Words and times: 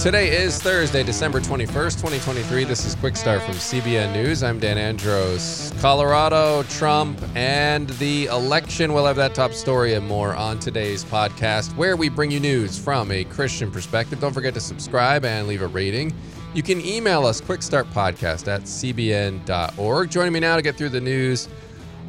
Today 0.00 0.36
is 0.36 0.60
Thursday, 0.60 1.02
December 1.02 1.40
21st, 1.40 1.96
2023. 1.96 2.64
This 2.64 2.84
is 2.84 2.94
Quick 2.94 3.16
Start 3.16 3.42
from 3.42 3.54
CBN 3.54 4.12
News. 4.12 4.42
I'm 4.42 4.58
Dan 4.58 4.76
Andros. 4.76 5.72
Colorado, 5.80 6.62
Trump, 6.64 7.18
and 7.34 7.88
the 7.90 8.26
election. 8.26 8.92
We'll 8.92 9.06
have 9.06 9.16
that 9.16 9.34
top 9.34 9.52
story 9.52 9.94
and 9.94 10.06
more 10.06 10.34
on 10.34 10.58
today's 10.58 11.04
podcast, 11.04 11.74
where 11.76 11.96
we 11.96 12.10
bring 12.10 12.30
you 12.30 12.38
news 12.38 12.78
from 12.78 13.10
a 13.10 13.24
Christian 13.24 13.70
perspective. 13.70 14.20
Don't 14.20 14.34
forget 14.34 14.52
to 14.54 14.60
subscribe 14.60 15.24
and 15.24 15.48
leave 15.48 15.62
a 15.62 15.68
rating. 15.68 16.12
You 16.52 16.62
can 16.62 16.84
email 16.84 17.24
us 17.24 17.40
quickstartpodcast 17.40 18.46
at 18.46 18.62
cbn.org. 18.62 20.10
Joining 20.10 20.32
me 20.32 20.40
now 20.40 20.56
to 20.56 20.62
get 20.62 20.76
through 20.76 20.90
the 20.90 21.00
news 21.00 21.48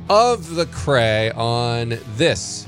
of 0.09 0.55
the 0.55 0.65
Cray 0.67 1.31
on 1.31 1.97
this 2.15 2.67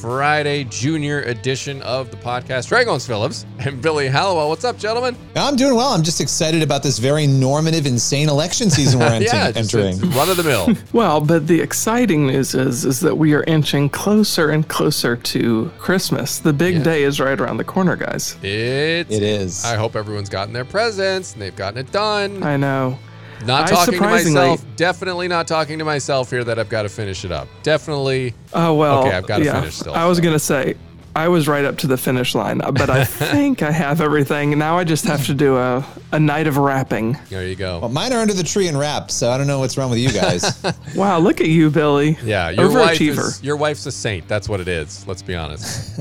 Friday 0.00 0.64
Junior 0.64 1.22
edition 1.22 1.80
of 1.82 2.10
the 2.10 2.18
podcast. 2.18 2.68
Dragons 2.68 3.06
Phillips 3.06 3.46
and 3.60 3.80
Billy 3.80 4.08
Hallowell. 4.08 4.50
What's 4.50 4.64
up, 4.64 4.78
gentlemen? 4.78 5.16
I'm 5.34 5.56
doing 5.56 5.74
well. 5.74 5.88
I'm 5.88 6.02
just 6.02 6.20
excited 6.20 6.62
about 6.62 6.82
this 6.82 6.98
very 6.98 7.26
normative, 7.26 7.86
insane 7.86 8.28
election 8.28 8.68
season 8.68 9.00
we're 9.00 9.20
yeah, 9.22 9.52
entering. 9.54 9.98
Run 10.10 10.28
of 10.28 10.36
the 10.36 10.44
mill. 10.44 10.74
well, 10.92 11.20
but 11.22 11.46
the 11.46 11.60
exciting 11.60 12.26
news 12.26 12.54
is 12.54 12.84
is 12.84 13.00
that 13.00 13.16
we 13.16 13.32
are 13.34 13.42
inching 13.44 13.88
closer 13.88 14.50
and 14.50 14.68
closer 14.68 15.16
to 15.16 15.70
Christmas. 15.78 16.40
The 16.40 16.52
big 16.52 16.76
yeah. 16.76 16.82
day 16.82 17.02
is 17.02 17.18
right 17.18 17.40
around 17.40 17.56
the 17.56 17.64
corner, 17.64 17.96
guys. 17.96 18.36
It's, 18.42 19.10
it 19.10 19.22
is. 19.22 19.64
I 19.64 19.76
hope 19.76 19.96
everyone's 19.96 20.28
gotten 20.28 20.52
their 20.52 20.66
presents 20.66 21.32
and 21.32 21.40
they've 21.40 21.56
gotten 21.56 21.78
it 21.78 21.90
done. 21.90 22.42
I 22.42 22.58
know. 22.58 22.98
Not 23.44 23.64
I 23.64 23.74
talking 23.74 23.94
to 23.94 24.00
myself. 24.00 24.64
Definitely 24.76 25.28
not 25.28 25.46
talking 25.46 25.78
to 25.78 25.84
myself 25.84 26.30
here 26.30 26.44
that 26.44 26.58
I've 26.58 26.68
got 26.68 26.82
to 26.82 26.88
finish 26.88 27.24
it 27.24 27.32
up. 27.32 27.48
Definitely. 27.62 28.34
Oh, 28.52 28.74
well. 28.74 29.00
Okay, 29.00 29.16
I've 29.16 29.26
got 29.26 29.38
to 29.38 29.44
yeah, 29.44 29.60
finish 29.60 29.74
still. 29.74 29.94
I 29.94 30.06
was 30.06 30.18
so. 30.18 30.22
going 30.22 30.34
to 30.34 30.38
say, 30.38 30.76
I 31.16 31.28
was 31.28 31.48
right 31.48 31.64
up 31.64 31.78
to 31.78 31.86
the 31.86 31.96
finish 31.96 32.34
line, 32.34 32.58
but 32.58 32.90
I 32.90 33.04
think 33.06 33.62
I 33.62 33.70
have 33.70 34.02
everything. 34.02 34.58
Now 34.58 34.76
I 34.76 34.84
just 34.84 35.06
have 35.06 35.24
to 35.26 35.34
do 35.34 35.56
a, 35.56 35.82
a 36.12 36.20
night 36.20 36.46
of 36.46 36.58
wrapping. 36.58 37.18
There 37.30 37.46
you 37.46 37.56
go. 37.56 37.80
Well, 37.80 37.88
mine 37.88 38.12
are 38.12 38.20
under 38.20 38.34
the 38.34 38.42
tree 38.42 38.68
and 38.68 38.78
wrapped, 38.78 39.10
so 39.10 39.30
I 39.30 39.38
don't 39.38 39.46
know 39.46 39.60
what's 39.60 39.78
wrong 39.78 39.88
with 39.88 39.98
you 39.98 40.12
guys. 40.12 40.62
wow, 40.94 41.18
look 41.18 41.40
at 41.40 41.48
you, 41.48 41.70
Billy. 41.70 42.18
Yeah, 42.22 42.50
your 42.50 42.70
wife 42.70 43.00
is, 43.00 43.42
your 43.42 43.56
wife's 43.56 43.86
a 43.86 43.92
saint. 43.92 44.28
That's 44.28 44.46
what 44.46 44.60
it 44.60 44.68
is. 44.68 45.08
Let's 45.08 45.22
be 45.22 45.34
honest. 45.34 45.98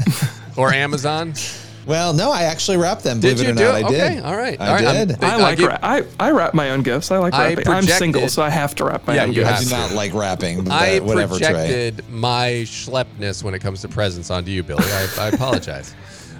or 0.57 0.73
Amazon. 0.73 1.33
Well, 1.85 2.13
no, 2.13 2.31
I 2.31 2.43
actually 2.43 2.77
wrapped 2.77 3.03
them. 3.03 3.19
Believe 3.19 3.37
did 3.37 3.47
it 3.47 3.51
or 3.51 3.53
not, 3.53 3.61
it? 3.61 3.85
I 3.85 3.89
did. 3.89 4.01
Okay, 4.01 4.19
all 4.19 4.35
right. 4.35 4.59
I 4.59 4.67
all 4.67 4.75
right, 4.75 5.07
did. 5.07 5.23
I 5.23 5.37
like 5.37 5.59
I, 5.59 5.99
I 5.99 6.03
I 6.19 6.31
wrap 6.31 6.53
my 6.53 6.71
own 6.71 6.81
gifts. 6.81 7.11
I 7.11 7.17
like 7.19 7.33
wrapping. 7.33 7.67
I 7.67 7.77
am 7.77 7.83
single, 7.83 8.27
so 8.27 8.41
I 8.41 8.49
have 8.49 8.73
to 8.75 8.85
wrap 8.85 9.05
my 9.05 9.15
yeah, 9.15 9.23
own 9.23 9.29
you 9.29 9.43
gifts. 9.43 9.61
I 9.61 9.63
do 9.63 9.69
not 9.69 9.91
like 9.91 10.13
wrapping. 10.13 10.69
I 10.71 10.99
whatever, 10.99 11.37
projected 11.37 11.97
Trey. 11.97 12.07
my 12.09 12.47
schleppness 12.65 13.43
when 13.43 13.53
it 13.53 13.59
comes 13.59 13.81
to 13.81 13.87
presents 13.87 14.31
onto 14.31 14.51
you, 14.51 14.63
Billy. 14.63 14.83
I, 14.83 15.07
I 15.19 15.27
apologize. 15.29 15.95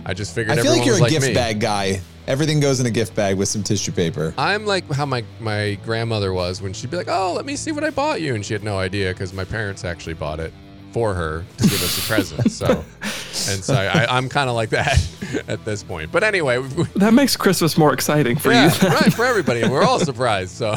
I 0.05 0.13
just 0.13 0.33
figured. 0.33 0.57
I 0.57 0.61
feel 0.61 0.71
like 0.71 0.85
you're 0.85 0.97
a 0.97 0.99
like 0.99 1.11
gift 1.11 1.27
me. 1.27 1.33
bag 1.33 1.59
guy. 1.59 2.01
Everything 2.27 2.59
goes 2.59 2.79
in 2.79 2.87
a 2.87 2.91
gift 2.91 3.15
bag 3.15 3.37
with 3.37 3.49
some 3.49 3.61
tissue 3.61 3.91
paper. 3.91 4.33
I'm 4.35 4.65
like 4.65 4.89
how 4.91 5.05
my, 5.05 5.23
my 5.39 5.77
grandmother 5.85 6.33
was 6.33 6.59
when 6.59 6.73
she'd 6.73 6.89
be 6.89 6.97
like, 6.97 7.07
"Oh, 7.07 7.33
let 7.33 7.45
me 7.45 7.55
see 7.55 7.71
what 7.71 7.83
I 7.83 7.91
bought 7.91 8.19
you," 8.19 8.33
and 8.33 8.43
she 8.43 8.53
had 8.53 8.63
no 8.63 8.79
idea 8.79 9.13
because 9.13 9.31
my 9.31 9.45
parents 9.45 9.85
actually 9.85 10.15
bought 10.15 10.39
it 10.39 10.51
for 10.91 11.13
her 11.13 11.43
to 11.57 11.63
give 11.63 11.83
us 11.83 11.97
a 11.97 12.07
present. 12.07 12.51
So, 12.51 12.83
and 13.49 13.63
so 13.63 13.73
I, 13.75 14.17
am 14.17 14.29
kind 14.29 14.49
of 14.49 14.55
like 14.55 14.69
that 14.69 14.97
at 15.47 15.63
this 15.65 15.83
point. 15.83 16.11
But 16.11 16.23
anyway, 16.23 16.61
that 16.95 17.13
makes 17.13 17.35
Christmas 17.35 17.77
more 17.77 17.93
exciting 17.93 18.37
for 18.37 18.51
yeah, 18.51 18.73
you, 18.81 18.89
right? 18.89 19.13
For 19.13 19.25
everybody, 19.25 19.67
we're 19.67 19.83
all 19.83 19.99
surprised. 19.99 20.51
So, 20.51 20.75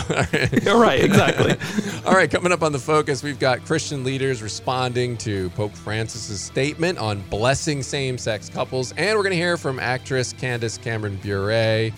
you're 0.62 0.78
right, 0.80 1.02
exactly. 1.02 1.56
all 2.06 2.14
right, 2.14 2.30
coming 2.30 2.52
up 2.52 2.62
on 2.62 2.72
the 2.72 2.78
focus, 2.78 3.22
we've 3.22 3.38
got 3.38 3.64
Christian 3.64 4.04
leaders 4.04 4.42
responding 4.42 5.16
to 5.18 5.50
Pope 5.50 5.72
Francis's 5.72 6.40
statement 6.40 6.98
on 6.98 7.20
blessing 7.30 7.82
same-sex 7.82 8.48
couples, 8.48 8.92
and 8.96 9.16
we're 9.16 9.22
going 9.22 9.30
to 9.30 9.36
hear 9.36 9.56
from 9.56 9.78
actress 9.78 10.32
Candace 10.32 10.78
Cameron 10.78 11.16
Bure 11.22 11.92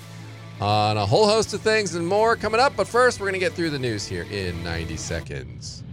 on 0.60 0.98
a 0.98 1.06
whole 1.06 1.26
host 1.26 1.54
of 1.54 1.60
things 1.62 1.94
and 1.94 2.06
more 2.06 2.36
coming 2.36 2.60
up. 2.60 2.74
But 2.76 2.86
first, 2.86 3.18
we're 3.18 3.24
going 3.24 3.40
to 3.40 3.40
get 3.40 3.52
through 3.52 3.70
the 3.70 3.78
news 3.78 4.06
here 4.06 4.26
in 4.30 4.62
90 4.62 4.96
seconds. 4.96 5.84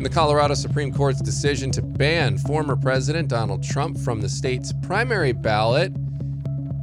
And 0.00 0.06
the 0.06 0.14
Colorado 0.14 0.54
Supreme 0.54 0.94
Court's 0.94 1.20
decision 1.20 1.70
to 1.72 1.82
ban 1.82 2.38
former 2.38 2.74
President 2.74 3.28
Donald 3.28 3.62
Trump 3.62 3.98
from 3.98 4.22
the 4.22 4.30
state's 4.30 4.72
primary 4.80 5.32
ballot 5.32 5.92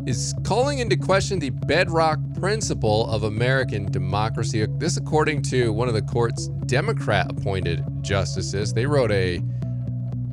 is 0.06 0.36
calling 0.44 0.78
into 0.78 0.96
question 0.96 1.40
the 1.40 1.50
bedrock 1.50 2.20
principle 2.40 3.10
of 3.10 3.24
American 3.24 3.92
democracy. 3.92 4.64
This, 4.78 4.98
according 4.98 5.42
to 5.46 5.74
one 5.74 5.88
of 5.88 5.96
the 5.96 6.04
court's 6.04 6.50
Democrat 6.68 7.32
appointed 7.32 7.84
justices. 8.02 8.72
They 8.72 8.86
wrote 8.86 9.12
a 9.12 9.42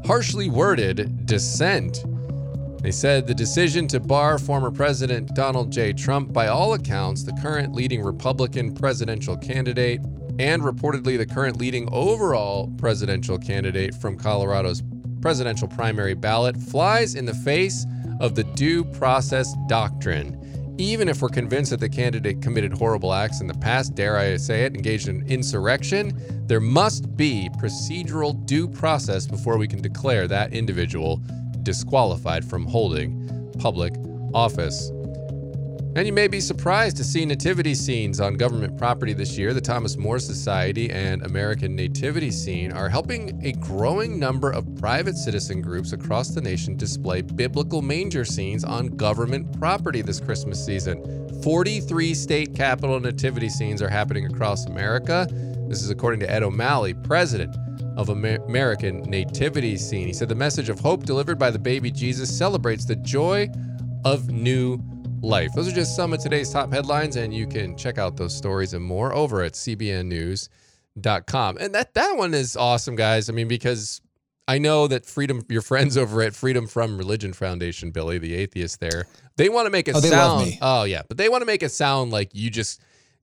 harshly 0.04 0.50
worded 0.50 1.24
dissent. 1.24 2.04
They 2.82 2.90
said 2.90 3.26
the 3.26 3.34
decision 3.34 3.88
to 3.88 3.98
bar 3.98 4.38
former 4.38 4.70
President 4.70 5.34
Donald 5.34 5.72
J. 5.72 5.94
Trump, 5.94 6.34
by 6.34 6.48
all 6.48 6.74
accounts, 6.74 7.22
the 7.22 7.32
current 7.40 7.72
leading 7.72 8.02
Republican 8.02 8.74
presidential 8.74 9.38
candidate, 9.38 10.02
and 10.38 10.62
reportedly 10.62 11.16
the 11.16 11.26
current 11.26 11.58
leading 11.58 11.88
overall 11.92 12.72
presidential 12.78 13.38
candidate 13.38 13.94
from 13.94 14.16
Colorado's 14.16 14.82
presidential 15.20 15.68
primary 15.68 16.14
ballot, 16.14 16.56
flies 16.56 17.14
in 17.14 17.24
the 17.24 17.34
face 17.34 17.86
of 18.20 18.34
the 18.34 18.44
due 18.44 18.84
process 18.84 19.54
doctrine. 19.68 20.40
Even 20.76 21.08
if 21.08 21.22
we're 21.22 21.28
convinced 21.28 21.70
that 21.70 21.80
the 21.80 21.88
candidate 21.88 22.42
committed 22.42 22.72
horrible 22.72 23.12
acts 23.12 23.40
in 23.40 23.46
the 23.46 23.54
past, 23.54 23.94
dare 23.94 24.18
I 24.18 24.36
say 24.36 24.64
it, 24.64 24.74
engaged 24.74 25.08
in 25.08 25.26
insurrection, 25.28 26.20
there 26.46 26.60
must 26.60 27.16
be 27.16 27.48
procedural 27.58 28.44
due 28.44 28.66
process 28.66 29.26
before 29.26 29.56
we 29.56 29.68
can 29.68 29.80
declare 29.80 30.26
that 30.28 30.52
individual 30.52 31.22
disqualified 31.62 32.44
from 32.44 32.66
holding 32.66 33.52
public 33.60 33.94
office. 34.34 34.90
And 35.96 36.08
you 36.08 36.12
may 36.12 36.26
be 36.26 36.40
surprised 36.40 36.96
to 36.96 37.04
see 37.04 37.24
nativity 37.24 37.72
scenes 37.72 38.20
on 38.20 38.34
government 38.34 38.76
property 38.76 39.12
this 39.12 39.38
year. 39.38 39.54
The 39.54 39.60
Thomas 39.60 39.96
More 39.96 40.18
Society 40.18 40.90
and 40.90 41.24
American 41.24 41.76
Nativity 41.76 42.32
Scene 42.32 42.72
are 42.72 42.88
helping 42.88 43.40
a 43.44 43.52
growing 43.52 44.18
number 44.18 44.50
of 44.50 44.74
private 44.74 45.16
citizen 45.16 45.62
groups 45.62 45.92
across 45.92 46.30
the 46.30 46.40
nation 46.40 46.76
display 46.76 47.22
biblical 47.22 47.80
manger 47.80 48.24
scenes 48.24 48.64
on 48.64 48.88
government 48.88 49.56
property 49.60 50.02
this 50.02 50.18
Christmas 50.18 50.64
season. 50.64 51.40
43 51.44 52.12
state 52.12 52.56
capital 52.56 52.98
nativity 52.98 53.48
scenes 53.48 53.80
are 53.80 53.88
happening 53.88 54.26
across 54.26 54.66
America. 54.66 55.28
This 55.68 55.80
is 55.80 55.90
according 55.90 56.18
to 56.20 56.30
Ed 56.30 56.42
O'Malley, 56.42 56.94
president 56.94 57.54
of 57.96 58.10
Amer- 58.10 58.42
American 58.48 59.02
Nativity 59.02 59.76
Scene. 59.76 60.08
He 60.08 60.12
said 60.12 60.28
the 60.28 60.34
message 60.34 60.68
of 60.68 60.80
hope 60.80 61.04
delivered 61.04 61.38
by 61.38 61.52
the 61.52 61.58
baby 61.60 61.92
Jesus 61.92 62.36
celebrates 62.36 62.84
the 62.84 62.96
joy 62.96 63.48
of 64.04 64.28
new 64.30 64.82
life. 65.24 65.52
Those 65.54 65.68
are 65.68 65.74
just 65.74 65.96
some 65.96 66.12
of 66.12 66.20
today's 66.20 66.50
top 66.50 66.72
headlines, 66.72 67.16
and 67.16 67.34
you 67.34 67.46
can 67.46 67.76
check 67.76 67.98
out 67.98 68.16
those 68.16 68.36
stories 68.36 68.74
and 68.74 68.84
more 68.84 69.12
over 69.14 69.42
at 69.42 69.54
cbnnews.com. 69.54 70.48
And 71.58 71.74
that 71.74 71.94
that 71.94 72.16
one 72.16 72.34
is 72.34 72.56
awesome, 72.56 72.94
guys. 72.96 73.28
I 73.28 73.32
mean, 73.32 73.48
because 73.48 74.00
I 74.46 74.58
know 74.58 74.86
that 74.88 75.06
freedom, 75.06 75.42
your 75.48 75.62
friends 75.62 75.96
over 75.96 76.20
at 76.22 76.34
Freedom 76.34 76.66
from 76.66 76.98
Religion 76.98 77.32
Foundation, 77.32 77.90
Billy, 77.90 78.18
the 78.18 78.34
atheist 78.34 78.80
there, 78.80 79.06
they 79.36 79.48
want 79.48 79.66
to 79.66 79.70
make 79.70 79.88
it 79.88 79.96
oh, 79.96 80.00
sound. 80.00 80.58
Oh 80.60 80.84
yeah, 80.84 81.02
but 81.08 81.16
they 81.16 81.28
want 81.28 81.42
to 81.42 81.46
make 81.46 81.62
it 81.62 81.70
sound 81.70 82.10
like 82.12 82.30
you 82.34 82.50
just 82.50 82.82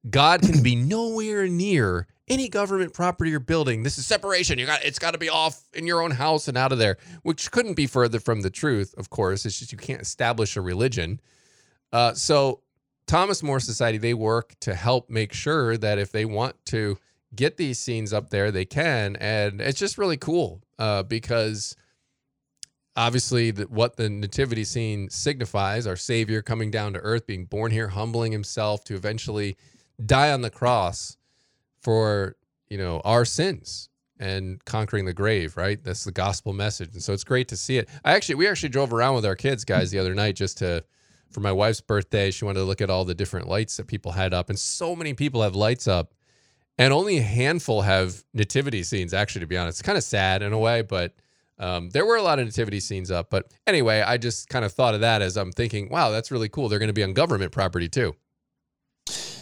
God 0.10 0.42
can 0.42 0.64
be 0.64 0.76
nowhere 0.88 1.48
near 1.48 2.08
any 2.28 2.50
government 2.50 2.94
property 2.94 3.34
or 3.36 3.40
building. 3.40 3.84
This 3.84 3.98
is 3.98 4.08
separation. 4.08 4.58
You 4.58 4.66
got 4.66 4.84
it's 4.84 5.00
got 5.00 5.12
to 5.12 5.20
be 5.20 5.30
off 5.30 5.62
in 5.74 5.86
your 5.86 6.02
own 6.02 6.12
house 6.12 6.48
and 6.48 6.58
out 6.58 6.72
of 6.72 6.80
there, 6.80 6.98
which 7.22 7.52
couldn't 7.52 7.76
be 7.76 7.86
further 7.86 8.20
from 8.20 8.42
the 8.42 8.50
truth. 8.50 8.96
Of 8.98 9.10
course, 9.10 9.46
it's 9.46 9.60
just 9.60 9.72
you 9.72 9.78
can't 9.78 10.02
establish 10.02 10.58
a 10.58 10.62
religion 10.62 11.20
uh, 11.92 12.14
so 12.14 12.62
Thomas 13.08 13.44
More 13.44 13.60
Society, 13.60 13.98
they 13.98 14.14
work 14.14 14.56
to 14.62 14.74
help 14.74 15.10
make 15.10 15.34
sure 15.34 15.78
that 15.78 15.98
if 15.98 16.12
they 16.12 16.26
want 16.26 16.56
to 16.68 16.98
get 17.36 17.58
these 17.58 17.80
scenes 17.80 18.14
up 18.14 18.30
there, 18.30 18.52
they 18.52 18.66
can. 18.66 19.16
And 19.18 19.62
it's 19.62 19.80
just 19.80 19.98
really 19.98 20.18
cool 20.18 20.62
uh, 20.80 21.04
because 21.04 21.76
obviously 22.96 23.52
the, 23.52 23.64
what 23.64 23.96
the 23.96 24.10
nativity 24.10 24.64
scene 24.64 25.10
signifies, 25.10 25.88
our 25.88 25.96
Savior 25.96 26.42
coming 26.42 26.72
down 26.72 26.94
to 26.94 27.00
earth, 27.00 27.26
being 27.26 27.46
born 27.46 27.72
here, 27.72 27.90
humbling 27.90 28.32
himself 28.32 28.84
to 28.86 28.96
eventually 28.96 29.58
die 30.06 30.32
on 30.32 30.42
the 30.42 30.50
cross 30.50 31.18
for, 31.82 32.36
you 32.70 32.78
know, 32.78 33.02
our 33.04 33.26
sins 33.26 33.90
and 34.20 34.64
conquering 34.66 35.06
the 35.06 35.14
grave, 35.14 35.58
right? 35.58 35.84
That's 35.84 36.04
the 36.04 36.12
gospel 36.12 36.54
message. 36.54 36.94
And 36.94 37.02
so 37.02 37.12
it's 37.12 37.24
great 37.24 37.48
to 37.50 37.58
see 37.58 37.78
it. 37.78 37.90
I 38.06 38.14
actually, 38.14 38.36
we 38.36 38.48
actually 38.48 38.70
drove 38.70 38.94
around 38.94 39.16
with 39.16 39.26
our 39.26 39.36
kids, 39.36 39.66
guys, 39.66 39.90
the 39.92 40.00
other 40.00 40.14
night 40.14 40.36
just 40.36 40.60
to, 40.60 40.84
for 41.32 41.40
my 41.40 41.52
wife's 41.52 41.82
birthday. 41.82 42.32
She 42.32 42.46
wanted 42.46 42.60
to 42.60 42.66
look 42.66 42.82
at 42.82 42.90
all 42.90 43.06
the 43.06 43.16
different 43.16 43.48
lights 43.48 43.78
that 43.78 43.88
people 43.88 44.12
had 44.12 44.34
up, 44.34 44.50
and 44.50 44.60
so 44.60 44.96
many 44.96 45.14
people 45.14 45.42
have 45.42 45.56
lights 45.56 45.88
up, 45.88 46.14
and 46.78 46.94
only 46.94 47.18
a 47.18 47.22
handful 47.22 47.82
have 47.82 48.24
nativity 48.34 48.84
scenes. 48.84 49.14
Actually, 49.14 49.42
to 49.42 49.48
be 49.48 49.58
honest, 49.58 49.80
it's 49.80 49.86
kind 49.86 49.98
of 49.98 50.04
sad 50.04 50.42
in 50.42 50.54
a 50.54 50.60
way, 50.60 50.82
but 50.82 51.14
um, 51.60 51.90
there 51.92 52.06
were 52.06 52.16
a 52.16 52.24
lot 52.24 52.40
of 52.40 52.46
nativity 52.46 52.80
scenes 52.80 53.12
up. 53.12 53.30
But 53.30 53.54
anyway, 53.68 54.02
I 54.02 54.18
just 54.18 54.50
kind 54.50 54.66
of 54.66 54.72
thought 54.72 54.96
of 54.96 55.02
that 55.02 55.22
as 55.22 55.38
I'm 55.38 55.52
thinking, 55.52 55.90
wow, 55.90 56.10
that's 56.10 56.32
really 56.32 56.50
cool. 56.50 56.70
They're 56.70 56.80
going 56.80 56.88
to 56.88 56.94
be 56.94 57.04
on 57.04 57.14
government 57.14 57.52
property 57.52 57.88
too. 57.88 58.16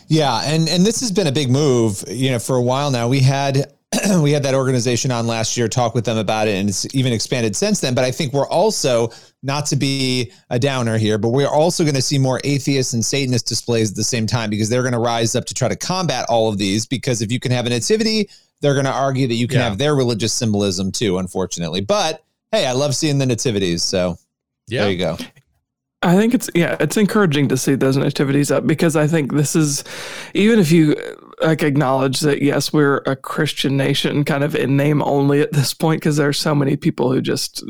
Yeah, 0.08 0.42
and 0.44 0.68
and 0.68 0.86
this 0.86 1.02
has 1.02 1.12
been 1.12 1.28
a 1.28 1.32
big 1.32 1.50
move. 1.52 2.04
You 2.08 2.32
know, 2.32 2.40
for 2.40 2.56
a 2.56 2.62
while 2.62 2.90
now, 2.92 3.08
we 3.08 3.20
had 3.20 3.74
we 4.22 4.32
had 4.32 4.44
that 4.44 4.54
organization 4.54 5.12
on 5.12 5.26
last 5.26 5.58
year, 5.58 5.68
talk 5.68 5.96
with 5.96 6.06
them 6.06 6.18
about 6.18 6.48
it, 6.48 6.56
and 6.56 6.70
it's 6.70 6.94
even 6.94 7.12
expanded 7.12 7.56
since 7.56 7.80
then. 7.80 7.96
But 7.96 8.06
I 8.06 8.12
think 8.12 8.34
we're 8.34 8.48
also, 8.48 9.10
not 9.42 9.66
to 9.68 9.76
be 9.76 10.32
a 10.50 10.60
downer 10.60 10.98
here, 10.98 11.18
but 11.18 11.30
we're 11.30 11.48
also 11.48 11.84
going 11.84 11.96
to 11.96 12.02
see 12.02 12.20
more 12.20 12.40
atheist 12.44 12.94
and 12.94 13.04
Satanist 13.04 13.48
displays 13.48 13.92
at 13.92 13.96
the 13.96 14.04
same 14.04 14.28
time 14.28 14.50
because 14.50 14.70
they're 14.70 14.84
going 14.84 14.94
to 14.94 15.00
rise 15.00 15.36
up 15.36 15.46
to 15.46 15.54
try 15.54 15.68
to 15.68 15.76
combat 15.76 16.26
all 16.30 16.50
of 16.50 16.58
these. 16.58 16.86
Because 16.86 17.22
if 17.22 17.32
you 17.32 17.40
can 17.40 17.52
have 17.52 17.66
a 17.66 17.70
nativity, 17.70 18.30
they're 18.62 18.74
going 18.74 18.86
to 18.86 18.92
argue 18.92 19.28
that 19.28 19.36
you 19.36 19.48
can 19.48 19.60
yeah. 19.60 19.70
have 19.70 19.78
their 19.78 19.96
religious 19.96 20.34
symbolism 20.34 20.92
too, 20.92 21.18
unfortunately. 21.18 21.82
But 21.82 22.24
hey, 22.52 22.66
I 22.66 22.74
love 22.74 22.96
seeing 22.96 23.18
the 23.18 23.26
nativities. 23.26 23.84
So 23.84 24.18
yeah. 24.68 24.82
there 24.82 24.92
you 24.92 24.98
go. 24.98 25.18
I 26.02 26.16
think 26.16 26.34
it's 26.34 26.50
yeah, 26.56 26.78
it's 26.80 26.96
encouraging 26.96 27.50
to 27.50 27.58
see 27.58 27.76
those 27.76 27.98
nativities 27.98 28.52
up 28.52 28.66
because 28.66 28.96
I 28.96 29.06
think 29.06 29.34
this 29.34 29.54
is 29.54 29.84
even 30.34 30.58
if 30.58 30.72
you 30.72 30.96
like 31.42 31.64
acknowledge 31.64 32.20
that 32.22 32.42
yes, 32.42 32.74
we're 32.74 32.98
a 33.06 33.16
Christian 33.16 33.78
nation, 33.78 34.24
kind 34.24 34.44
of 34.44 34.56
in 34.56 34.78
name 34.78 35.02
only 35.02 35.42
at 35.42 35.52
this 35.52 35.74
point, 35.74 36.02
because 36.02 36.18
there's 36.18 36.40
so 36.40 36.54
many 36.54 36.76
people 36.76 37.12
who 37.12 37.22
just 37.22 37.64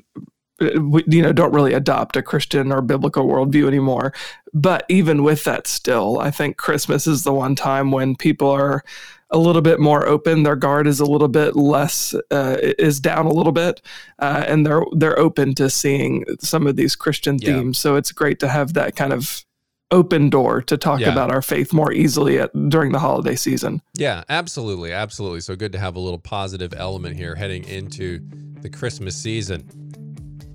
you 0.62 1.22
know 1.22 1.32
don't 1.32 1.54
really 1.54 1.74
adopt 1.74 2.18
a 2.18 2.22
Christian 2.22 2.72
or 2.72 2.82
biblical 2.82 3.26
worldview 3.26 3.68
anymore. 3.68 4.14
But 4.54 4.86
even 4.90 5.24
with 5.24 5.44
that, 5.44 5.68
still, 5.68 6.20
I 6.20 6.32
think 6.32 6.58
Christmas 6.58 7.08
is 7.08 7.24
the 7.24 7.34
one 7.34 7.56
time 7.56 7.92
when 7.92 8.16
people 8.16 8.50
are 8.50 8.84
a 9.32 9.38
little 9.38 9.62
bit 9.62 9.80
more 9.80 10.08
open. 10.08 10.44
Their 10.44 10.56
guard 10.56 10.88
is 10.88 11.00
a 11.00 11.06
little 11.06 11.28
bit 11.28 11.56
less 11.56 12.16
uh, 12.32 12.58
is 12.62 13.00
down 13.00 13.26
a 13.26 13.34
little 13.34 13.52
bit, 13.52 13.82
uh, 14.20 14.44
and 14.48 14.66
they're 14.66 14.84
they're 14.94 15.20
open 15.20 15.54
to 15.56 15.70
seeing 15.70 16.26
some 16.40 16.68
of 16.68 16.76
these 16.76 16.96
Christian 16.96 17.38
yeah. 17.40 17.54
themes. 17.54 17.78
So 17.78 17.96
it's 17.96 18.12
great 18.12 18.40
to 18.40 18.48
have 18.48 18.74
that 18.74 18.96
kind 18.96 19.14
of 19.14 19.46
open 19.92 20.30
door 20.30 20.62
to 20.62 20.78
talk 20.78 21.00
yeah. 21.00 21.12
about 21.12 21.32
our 21.32 21.42
faith 21.42 21.74
more 21.74 21.92
easily 21.92 22.40
at, 22.40 22.52
during 22.70 22.92
the 22.92 23.00
holiday 23.00 23.36
season. 23.36 23.82
Yeah, 23.96 24.24
absolutely, 24.30 24.92
absolutely. 24.92 25.42
So 25.42 25.56
good 25.56 25.72
to 25.72 25.80
have 25.80 25.96
a 25.96 26.00
little 26.00 26.20
positive 26.20 26.74
element 26.76 27.16
here 27.16 27.36
heading 27.36 27.64
into 27.66 28.20
the 28.62 28.70
Christmas 28.70 29.16
season. 29.16 29.68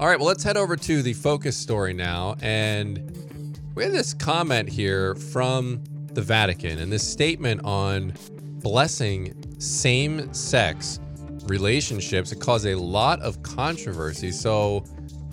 All 0.00 0.08
right, 0.08 0.18
well, 0.18 0.28
let's 0.28 0.42
head 0.42 0.56
over 0.56 0.76
to 0.76 1.02
the 1.02 1.12
focus 1.12 1.56
story 1.56 1.92
now, 1.92 2.36
and 2.42 3.58
we 3.74 3.84
have 3.84 3.92
this 3.92 4.12
comment 4.12 4.68
here 4.68 5.14
from 5.14 5.82
the 6.12 6.22
Vatican 6.22 6.78
and 6.78 6.92
this 6.92 7.06
statement 7.06 7.60
on 7.64 8.12
blessing 8.60 9.34
same 9.58 10.32
sex 10.32 11.00
relationships. 11.46 12.32
It 12.32 12.40
caused 12.40 12.66
a 12.66 12.74
lot 12.74 13.20
of 13.20 13.42
controversy. 13.42 14.30
So, 14.30 14.84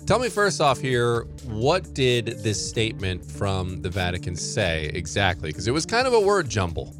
tell 0.06 0.18
me 0.18 0.28
first 0.28 0.60
off 0.60 0.80
here, 0.80 1.22
what 1.44 1.94
did 1.94 2.26
this 2.42 2.66
statement 2.68 3.24
from 3.24 3.80
the 3.82 3.90
Vatican 3.90 4.36
say 4.36 4.90
exactly? 4.94 5.50
Because 5.50 5.68
it 5.68 5.72
was 5.72 5.86
kind 5.86 6.06
of 6.06 6.12
a 6.12 6.20
word 6.20 6.48
jumble. 6.48 6.94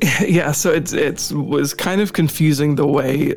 Yeah, 0.20 0.52
so 0.52 0.72
it's 0.72 0.92
it's 0.92 1.32
was 1.32 1.74
kind 1.74 2.00
of 2.00 2.12
confusing 2.12 2.74
the 2.74 2.86
way 2.86 3.34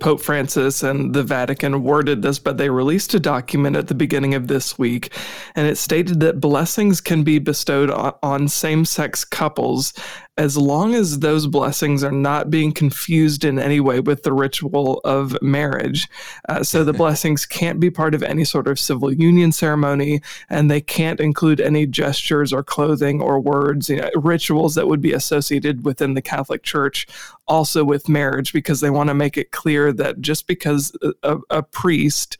Pope 0.00 0.20
Francis 0.20 0.82
and 0.82 1.14
the 1.14 1.22
Vatican 1.22 1.82
worded 1.82 2.22
this, 2.22 2.38
but 2.38 2.56
they 2.56 2.70
released 2.70 3.14
a 3.14 3.20
document 3.20 3.76
at 3.76 3.88
the 3.88 3.94
beginning 3.94 4.34
of 4.34 4.48
this 4.48 4.78
week, 4.78 5.12
and 5.54 5.66
it 5.66 5.76
stated 5.76 6.20
that 6.20 6.40
blessings 6.40 7.00
can 7.00 7.22
be 7.22 7.38
bestowed 7.38 7.90
on, 7.90 8.14
on 8.22 8.48
same 8.48 8.84
sex 8.84 9.24
couples 9.24 9.92
as 10.36 10.56
long 10.56 10.94
as 10.94 11.20
those 11.20 11.46
blessings 11.46 12.02
are 12.02 12.10
not 12.10 12.50
being 12.50 12.72
confused 12.72 13.44
in 13.44 13.58
any 13.58 13.78
way 13.78 14.00
with 14.00 14.24
the 14.24 14.32
ritual 14.32 15.00
of 15.04 15.40
marriage. 15.40 16.08
Uh, 16.48 16.62
so 16.62 16.82
the 16.82 16.92
blessings 17.04 17.46
can't 17.46 17.78
be 17.78 17.90
part 17.90 18.14
of 18.14 18.22
any 18.22 18.44
sort 18.44 18.66
of 18.66 18.78
civil 18.78 19.12
union 19.12 19.52
ceremony, 19.52 20.20
and 20.50 20.70
they 20.70 20.80
can't 20.80 21.20
include 21.20 21.60
any 21.60 21.86
gestures 21.86 22.52
or 22.52 22.64
clothing 22.64 23.20
or 23.20 23.38
words, 23.38 23.88
you 23.88 23.96
know, 23.96 24.10
rituals 24.16 24.74
that 24.74 24.88
would 24.88 25.00
be 25.00 25.12
associated 25.12 25.84
within 25.84 26.14
the 26.14 26.22
Catholic 26.22 26.64
Church 26.64 27.06
also 27.46 27.84
with 27.84 28.08
marriage 28.08 28.52
because 28.52 28.80
they 28.80 28.90
want 28.90 29.08
to 29.08 29.14
make 29.14 29.36
it 29.36 29.52
clear 29.52 29.92
that 29.92 30.20
just 30.20 30.46
because 30.46 30.96
a, 31.22 31.38
a 31.50 31.62
priest 31.62 32.38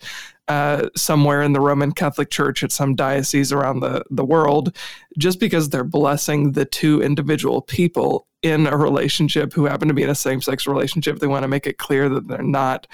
uh, 0.48 0.88
somewhere 0.96 1.42
in 1.42 1.52
the 1.52 1.60
Roman 1.60 1.92
Catholic 1.92 2.30
Church 2.30 2.62
at 2.62 2.72
some 2.72 2.94
diocese 2.94 3.52
around 3.52 3.80
the, 3.80 4.04
the 4.10 4.24
world, 4.24 4.76
just 5.18 5.40
because 5.40 5.68
they're 5.68 5.84
blessing 5.84 6.52
the 6.52 6.64
two 6.64 7.02
individual 7.02 7.62
people 7.62 8.26
in 8.44 8.66
a 8.66 8.76
relationship 8.76 9.54
who 9.54 9.64
happen 9.64 9.88
to 9.88 9.94
be 9.94 10.02
in 10.02 10.10
a 10.10 10.14
same 10.14 10.42
sex 10.42 10.66
relationship, 10.66 11.18
they 11.18 11.26
want 11.26 11.44
to 11.44 11.48
make 11.48 11.66
it 11.66 11.78
clear 11.78 12.10
that 12.10 12.28
they're 12.28 12.42
not 12.42 12.86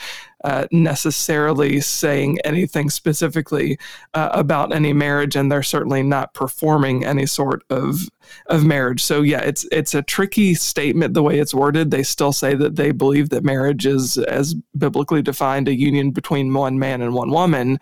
uh, 0.45 0.67
necessarily 0.71 1.81
saying 1.81 2.39
anything 2.45 2.89
specifically 2.89 3.77
uh, 4.15 4.31
about 4.33 4.73
any 4.73 4.93
marriage, 4.93 5.35
and 5.35 5.51
they're 5.51 5.65
certainly 5.65 6.05
not 6.05 6.33
performing 6.35 7.05
any 7.05 7.27
sort 7.27 7.65
of 7.69 8.09
of 8.47 8.65
marriage. 8.65 9.03
So 9.03 9.23
yeah, 9.23 9.41
it's 9.41 9.67
it's 9.73 9.93
a 9.93 10.03
tricky 10.03 10.55
statement 10.55 11.15
the 11.15 11.23
way 11.23 11.41
it's 11.41 11.53
worded. 11.53 11.91
They 11.91 12.05
still 12.05 12.33
say 12.33 12.55
that 12.55 12.77
they 12.77 12.93
believe 12.93 13.31
that 13.31 13.43
marriage 13.43 13.87
is, 13.87 14.19
as 14.19 14.55
biblically 14.79 15.21
defined, 15.21 15.67
a 15.67 15.75
union 15.75 16.13
between 16.13 16.55
one 16.55 16.79
man 16.79 17.03
and 17.03 17.13
one 17.13 17.31
woman. 17.31 17.81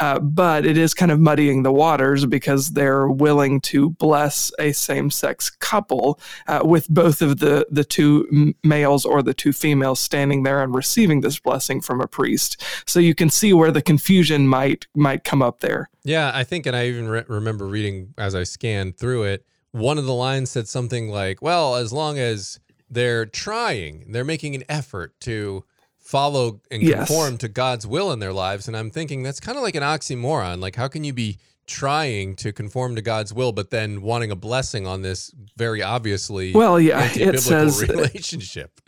Uh, 0.00 0.18
but 0.18 0.64
it 0.64 0.78
is 0.78 0.94
kind 0.94 1.12
of 1.12 1.20
muddying 1.20 1.62
the 1.62 1.72
waters 1.72 2.24
because 2.24 2.70
they're 2.70 3.06
willing 3.06 3.60
to 3.60 3.90
bless 3.90 4.50
a 4.58 4.72
same-sex 4.72 5.50
couple 5.50 6.18
uh, 6.48 6.60
with 6.64 6.88
both 6.88 7.20
of 7.20 7.38
the 7.38 7.66
the 7.70 7.84
two 7.84 8.54
males 8.64 9.04
or 9.04 9.22
the 9.22 9.34
two 9.34 9.52
females 9.52 10.00
standing 10.00 10.42
there 10.42 10.62
and 10.62 10.74
receiving 10.74 11.20
this 11.20 11.38
blessing 11.38 11.80
from 11.82 12.00
a 12.00 12.06
priest. 12.06 12.62
So 12.86 12.98
you 12.98 13.14
can 13.14 13.28
see 13.28 13.52
where 13.52 13.70
the 13.70 13.82
confusion 13.82 14.48
might 14.48 14.86
might 14.94 15.22
come 15.24 15.42
up 15.42 15.60
there. 15.60 15.90
Yeah, 16.02 16.32
I 16.34 16.44
think, 16.44 16.64
and 16.64 16.74
I 16.74 16.86
even 16.86 17.08
re- 17.08 17.24
remember 17.28 17.66
reading 17.66 18.14
as 18.16 18.34
I 18.34 18.44
scanned 18.44 18.96
through 18.96 19.24
it, 19.24 19.44
one 19.72 19.98
of 19.98 20.06
the 20.06 20.14
lines 20.14 20.50
said 20.50 20.66
something 20.66 21.10
like, 21.10 21.42
"Well, 21.42 21.76
as 21.76 21.92
long 21.92 22.18
as 22.18 22.58
they're 22.88 23.26
trying, 23.26 24.10
they're 24.12 24.24
making 24.24 24.54
an 24.54 24.64
effort 24.68 25.20
to." 25.20 25.64
Follow 26.10 26.60
and 26.72 26.82
conform 26.82 27.32
yes. 27.34 27.40
to 27.40 27.48
God's 27.48 27.86
will 27.86 28.10
in 28.10 28.18
their 28.18 28.32
lives. 28.32 28.66
And 28.66 28.76
I'm 28.76 28.90
thinking 28.90 29.22
that's 29.22 29.38
kind 29.38 29.56
of 29.56 29.62
like 29.62 29.76
an 29.76 29.84
oxymoron. 29.84 30.60
Like, 30.60 30.74
how 30.74 30.88
can 30.88 31.04
you 31.04 31.12
be 31.12 31.38
trying 31.68 32.34
to 32.34 32.52
conform 32.52 32.96
to 32.96 33.02
God's 33.02 33.32
will, 33.32 33.52
but 33.52 33.70
then 33.70 34.02
wanting 34.02 34.32
a 34.32 34.36
blessing 34.36 34.88
on 34.88 35.02
this 35.02 35.32
very 35.56 35.82
obviously 35.82 36.52
well, 36.52 36.80
yeah, 36.80 37.08
it 37.14 37.38
says 37.38 37.80
relationship? 37.88 38.80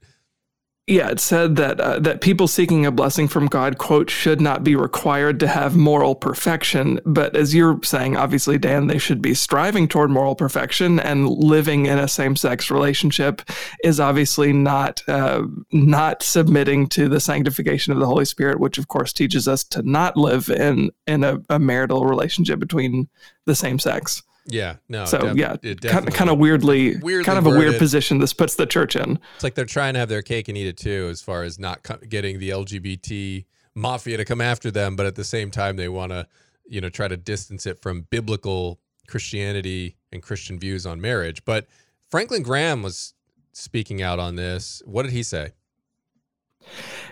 Yeah, 0.88 1.10
it 1.10 1.20
said 1.20 1.54
that 1.56 1.78
uh, 1.80 2.00
that 2.00 2.20
people 2.20 2.48
seeking 2.48 2.84
a 2.84 2.90
blessing 2.90 3.28
from 3.28 3.46
God, 3.46 3.78
quote, 3.78 4.10
should 4.10 4.40
not 4.40 4.64
be 4.64 4.74
required 4.74 5.38
to 5.38 5.46
have 5.46 5.76
moral 5.76 6.16
perfection. 6.16 6.98
But 7.06 7.36
as 7.36 7.54
you're 7.54 7.78
saying, 7.84 8.16
obviously, 8.16 8.58
Dan, 8.58 8.88
they 8.88 8.98
should 8.98 9.22
be 9.22 9.32
striving 9.32 9.86
toward 9.86 10.10
moral 10.10 10.34
perfection, 10.34 10.98
and 10.98 11.28
living 11.28 11.86
in 11.86 12.00
a 12.00 12.08
same-sex 12.08 12.68
relationship 12.68 13.42
is 13.84 14.00
obviously 14.00 14.52
not 14.52 15.04
uh, 15.06 15.44
not 15.70 16.20
submitting 16.24 16.88
to 16.88 17.08
the 17.08 17.20
sanctification 17.20 17.92
of 17.92 18.00
the 18.00 18.06
Holy 18.06 18.24
Spirit, 18.24 18.58
which 18.58 18.76
of 18.76 18.88
course 18.88 19.12
teaches 19.12 19.46
us 19.46 19.62
to 19.62 19.82
not 19.82 20.16
live 20.16 20.50
in 20.50 20.90
in 21.06 21.22
a, 21.22 21.40
a 21.48 21.60
marital 21.60 22.06
relationship 22.06 22.58
between 22.58 23.08
the 23.44 23.54
same 23.54 23.78
sex. 23.78 24.24
Yeah, 24.46 24.76
no. 24.88 25.04
So 25.04 25.18
def- 25.18 25.36
yeah, 25.36 25.56
kind 25.88 26.08
of, 26.08 26.14
kind 26.14 26.28
of 26.30 26.38
weirdly, 26.38 26.96
weirdly 26.96 27.24
kind 27.24 27.38
of 27.38 27.44
worded. 27.44 27.62
a 27.62 27.68
weird 27.70 27.78
position 27.78 28.18
this 28.18 28.32
puts 28.32 28.56
the 28.56 28.66
church 28.66 28.96
in. 28.96 29.18
It's 29.36 29.44
like 29.44 29.54
they're 29.54 29.64
trying 29.64 29.94
to 29.94 30.00
have 30.00 30.08
their 30.08 30.22
cake 30.22 30.48
and 30.48 30.58
eat 30.58 30.66
it 30.66 30.76
too, 30.76 31.08
as 31.10 31.22
far 31.22 31.44
as 31.44 31.58
not 31.58 31.82
co- 31.84 31.98
getting 32.08 32.38
the 32.40 32.50
LGBT 32.50 33.44
mafia 33.74 34.16
to 34.16 34.24
come 34.24 34.40
after 34.40 34.70
them, 34.70 34.96
but 34.96 35.06
at 35.06 35.14
the 35.14 35.24
same 35.24 35.50
time 35.50 35.76
they 35.76 35.88
want 35.88 36.10
to, 36.10 36.26
you 36.66 36.80
know, 36.80 36.88
try 36.88 37.06
to 37.08 37.16
distance 37.16 37.66
it 37.66 37.80
from 37.80 38.02
biblical 38.10 38.80
Christianity 39.06 39.96
and 40.10 40.22
Christian 40.22 40.58
views 40.58 40.86
on 40.86 41.00
marriage. 41.00 41.44
But 41.44 41.66
Franklin 42.10 42.42
Graham 42.42 42.82
was 42.82 43.14
speaking 43.52 44.02
out 44.02 44.18
on 44.18 44.36
this. 44.36 44.82
What 44.84 45.04
did 45.04 45.12
he 45.12 45.22
say? 45.22 45.52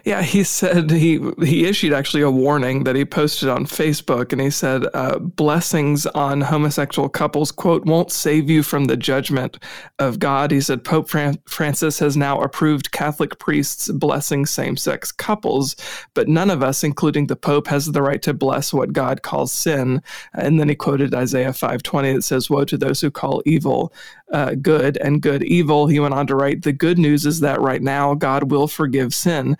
Yeah, 0.05 0.23
he 0.23 0.45
said 0.45 0.91
he 0.91 1.21
he 1.43 1.67
issued 1.67 1.93
actually 1.93 2.23
a 2.23 2.31
warning 2.31 2.85
that 2.85 2.97
he 2.97 3.05
posted 3.05 3.49
on 3.49 3.67
Facebook, 3.67 4.33
and 4.33 4.41
he 4.41 4.51
said 4.51 4.87
uh, 4.95 5.19
blessings 5.19 6.07
on 6.07 6.41
homosexual 6.41 7.09
couples 7.09 7.53
quote 7.53 7.85
won't 7.85 8.11
save 8.11 8.49
you 8.49 8.63
from 8.63 8.87
the 8.87 8.97
judgment 8.97 9.59
of 9.99 10.19
God. 10.19 10.51
He 10.51 10.61
said 10.61 10.85
Pope 10.85 11.11
Fran- 11.11 11.43
Francis 11.47 11.99
has 11.99 12.17
now 12.17 12.41
approved 12.41 12.93
Catholic 12.93 13.39
priests 13.39 13.91
blessing 13.91 14.47
same-sex 14.47 15.13
couples, 15.13 15.77
but 16.15 16.29
none 16.29 16.51
of 16.51 16.63
us, 16.63 16.83
including 16.83 17.27
the 17.27 17.37
Pope, 17.37 17.67
has 17.67 17.87
the 17.87 18.03
right 18.03 18.23
to 18.23 18.33
bless 18.33 18.73
what 18.73 18.95
God 18.95 19.23
calls 19.23 19.53
sin. 19.53 20.03
And 20.33 20.59
then 20.59 20.69
he 20.69 20.75
quoted 20.75 21.15
Isaiah 21.15 21.53
five 21.53 21.83
twenty 21.83 22.15
that 22.15 22.23
says, 22.23 22.49
"Woe 22.49 22.65
to 22.65 22.79
those 22.79 23.01
who 23.03 23.11
call 23.11 23.43
evil 23.45 23.93
uh, 24.33 24.55
good 24.55 24.97
and 24.97 25.21
good 25.21 25.43
evil." 25.43 25.89
He 25.89 26.01
went 26.01 26.15
on 26.15 26.27
to 26.29 26.37
write, 26.37 26.63
"The 26.63 26.73
good 26.73 26.99
news 26.99 27.27
is 27.27 27.41
that 27.41 27.61
right 27.61 27.83
now 27.83 28.15
God 28.15 28.51
will 28.51 28.67
forgive 28.67 29.13
sin." 29.13 29.59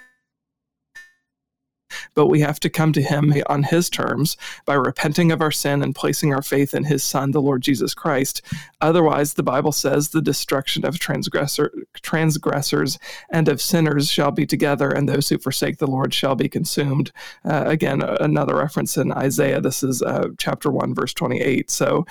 But 2.15 2.27
we 2.27 2.41
have 2.41 2.61
to 2.61 2.71
come 2.71 2.93
to 2.93 3.03
him 3.03 3.33
on 3.47 3.63
his 3.63 3.91
terms 3.91 4.37
by 4.65 4.75
repenting 4.75 5.33
of 5.33 5.41
our 5.41 5.51
sin 5.51 5.83
and 5.83 5.95
placing 5.95 6.35
our 6.35 6.43
faith 6.43 6.75
in 6.75 6.85
his 6.85 7.03
son, 7.03 7.31
the 7.31 7.43
Lord 7.43 7.63
Jesus 7.63 7.95
Christ. 7.95 8.43
Otherwise, 8.81 9.35
the 9.35 9.43
Bible 9.43 9.73
says 9.73 10.09
the 10.09 10.23
destruction 10.23 10.85
of 10.85 10.99
transgressor, 10.99 11.73
transgressors 12.03 12.99
and 13.31 13.49
of 13.49 13.61
sinners 13.61 14.09
shall 14.09 14.31
be 14.31 14.47
together, 14.47 14.91
and 14.91 15.09
those 15.09 15.29
who 15.29 15.39
forsake 15.39 15.79
the 15.79 15.87
Lord 15.87 16.15
shall 16.15 16.35
be 16.35 16.49
consumed. 16.49 17.13
Uh, 17.45 17.65
again, 17.67 18.03
another 18.03 18.57
reference 18.57 18.97
in 18.97 19.13
Isaiah. 19.13 19.61
This 19.61 19.83
is 19.83 20.03
uh, 20.03 20.29
chapter 20.39 20.71
1, 20.71 20.95
verse 20.95 21.15
28. 21.15 21.71
So, 21.71 22.07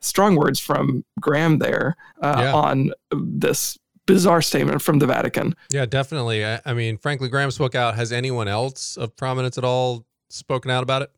strong 0.00 0.36
words 0.36 0.60
from 0.60 1.04
Graham 1.20 1.58
there 1.58 1.96
uh, 2.20 2.36
yeah. 2.38 2.54
on 2.54 2.92
this 3.10 3.78
bizarre 4.06 4.42
statement 4.42 4.82
from 4.82 4.98
the 4.98 5.06
Vatican. 5.06 5.54
Yeah, 5.70 5.86
definitely. 5.86 6.44
I, 6.44 6.60
I 6.64 6.74
mean, 6.74 6.98
Franklin 6.98 7.30
Graham 7.30 7.50
spoke 7.50 7.74
out. 7.74 7.94
Has 7.94 8.12
anyone 8.12 8.48
else 8.48 8.96
of 8.96 9.16
prominence 9.16 9.58
at 9.58 9.64
all 9.64 10.06
spoken 10.28 10.70
out 10.70 10.82
about 10.82 11.02
it? 11.02 11.10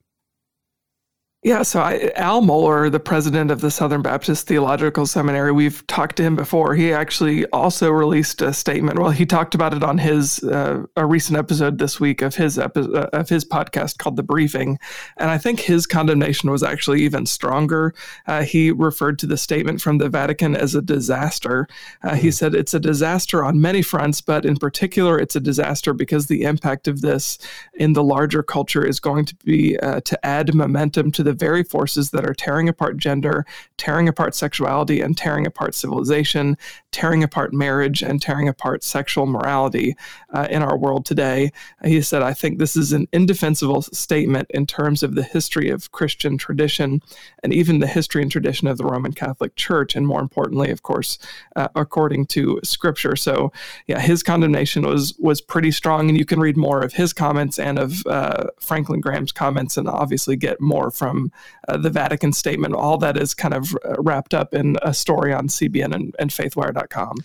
Yeah, 1.46 1.62
so 1.62 1.80
I, 1.80 2.10
Al 2.16 2.42
Mohler, 2.42 2.90
the 2.90 2.98
president 2.98 3.52
of 3.52 3.60
the 3.60 3.70
Southern 3.70 4.02
Baptist 4.02 4.48
Theological 4.48 5.06
Seminary, 5.06 5.52
we've 5.52 5.86
talked 5.86 6.16
to 6.16 6.24
him 6.24 6.34
before. 6.34 6.74
He 6.74 6.92
actually 6.92 7.46
also 7.50 7.88
released 7.92 8.42
a 8.42 8.52
statement. 8.52 8.98
Well, 8.98 9.12
he 9.12 9.24
talked 9.24 9.54
about 9.54 9.72
it 9.72 9.84
on 9.84 9.96
his 9.96 10.42
uh, 10.42 10.82
a 10.96 11.06
recent 11.06 11.38
episode 11.38 11.78
this 11.78 12.00
week 12.00 12.20
of 12.20 12.34
his 12.34 12.58
epi- 12.58 12.92
uh, 12.92 13.06
of 13.12 13.28
his 13.28 13.44
podcast 13.44 13.98
called 13.98 14.16
The 14.16 14.24
Briefing, 14.24 14.80
and 15.18 15.30
I 15.30 15.38
think 15.38 15.60
his 15.60 15.86
condemnation 15.86 16.50
was 16.50 16.64
actually 16.64 17.02
even 17.02 17.26
stronger. 17.26 17.94
Uh, 18.26 18.42
he 18.42 18.72
referred 18.72 19.16
to 19.20 19.28
the 19.28 19.36
statement 19.36 19.80
from 19.80 19.98
the 19.98 20.08
Vatican 20.08 20.56
as 20.56 20.74
a 20.74 20.82
disaster. 20.82 21.68
Uh, 22.02 22.16
he 22.16 22.32
said 22.32 22.56
it's 22.56 22.74
a 22.74 22.80
disaster 22.80 23.44
on 23.44 23.60
many 23.60 23.82
fronts, 23.82 24.20
but 24.20 24.44
in 24.44 24.56
particular, 24.56 25.16
it's 25.16 25.36
a 25.36 25.40
disaster 25.40 25.94
because 25.94 26.26
the 26.26 26.42
impact 26.42 26.88
of 26.88 27.02
this 27.02 27.38
in 27.74 27.92
the 27.92 28.02
larger 28.02 28.42
culture 28.42 28.84
is 28.84 28.98
going 28.98 29.24
to 29.26 29.36
be 29.44 29.78
uh, 29.78 30.00
to 30.00 30.26
add 30.26 30.52
momentum 30.52 31.12
to 31.12 31.22
the 31.22 31.35
very 31.36 31.62
forces 31.62 32.10
that 32.10 32.24
are 32.24 32.34
tearing 32.34 32.68
apart 32.68 32.96
gender, 32.96 33.46
tearing 33.76 34.08
apart 34.08 34.34
sexuality, 34.34 35.00
and 35.00 35.16
tearing 35.16 35.46
apart 35.46 35.74
civilization, 35.74 36.56
tearing 36.92 37.22
apart 37.22 37.52
marriage, 37.52 38.02
and 38.02 38.22
tearing 38.22 38.48
apart 38.48 38.82
sexual 38.82 39.26
morality 39.26 39.96
uh, 40.32 40.46
in 40.50 40.62
our 40.62 40.76
world 40.76 41.04
today. 41.04 41.52
He 41.84 42.00
said, 42.02 42.22
I 42.22 42.32
think 42.32 42.58
this 42.58 42.76
is 42.76 42.92
an 42.92 43.06
indefensible 43.12 43.82
statement 43.82 44.50
in 44.50 44.66
terms 44.66 45.02
of 45.02 45.14
the 45.14 45.22
history 45.22 45.68
of 45.70 45.92
Christian 45.92 46.38
tradition 46.38 47.00
and 47.42 47.52
even 47.52 47.78
the 47.78 47.86
history 47.86 48.22
and 48.22 48.30
tradition 48.30 48.68
of 48.68 48.78
the 48.78 48.84
Roman 48.84 49.12
Catholic 49.12 49.56
Church, 49.56 49.94
and 49.94 50.06
more 50.06 50.20
importantly, 50.20 50.70
of 50.70 50.82
course, 50.82 51.18
uh, 51.54 51.68
according 51.74 52.26
to 52.26 52.60
Scripture. 52.64 53.16
So, 53.16 53.52
yeah, 53.86 54.00
his 54.00 54.22
condemnation 54.22 54.82
was 54.82 55.14
was 55.18 55.40
pretty 55.40 55.70
strong, 55.70 56.08
and 56.08 56.18
you 56.18 56.24
can 56.24 56.40
read 56.40 56.56
more 56.56 56.80
of 56.80 56.94
his 56.94 57.12
comments 57.12 57.58
and 57.58 57.78
of 57.78 58.06
uh, 58.06 58.46
Franklin 58.60 59.00
Graham's 59.00 59.32
comments, 59.32 59.76
and 59.76 59.88
obviously 59.88 60.36
get 60.36 60.60
more 60.60 60.90
from 60.90 61.25
uh, 61.68 61.76
the 61.76 61.90
Vatican 61.90 62.32
statement. 62.32 62.74
All 62.74 62.98
that 62.98 63.16
is 63.16 63.34
kind 63.34 63.54
of 63.54 63.74
uh, 63.84 63.94
wrapped 63.98 64.34
up 64.34 64.54
in 64.54 64.76
a 64.82 64.94
story 64.94 65.32
on 65.32 65.48
CBN 65.48 65.94
and, 65.94 66.14
and 66.18 66.30
faithwire.com. 66.30 67.16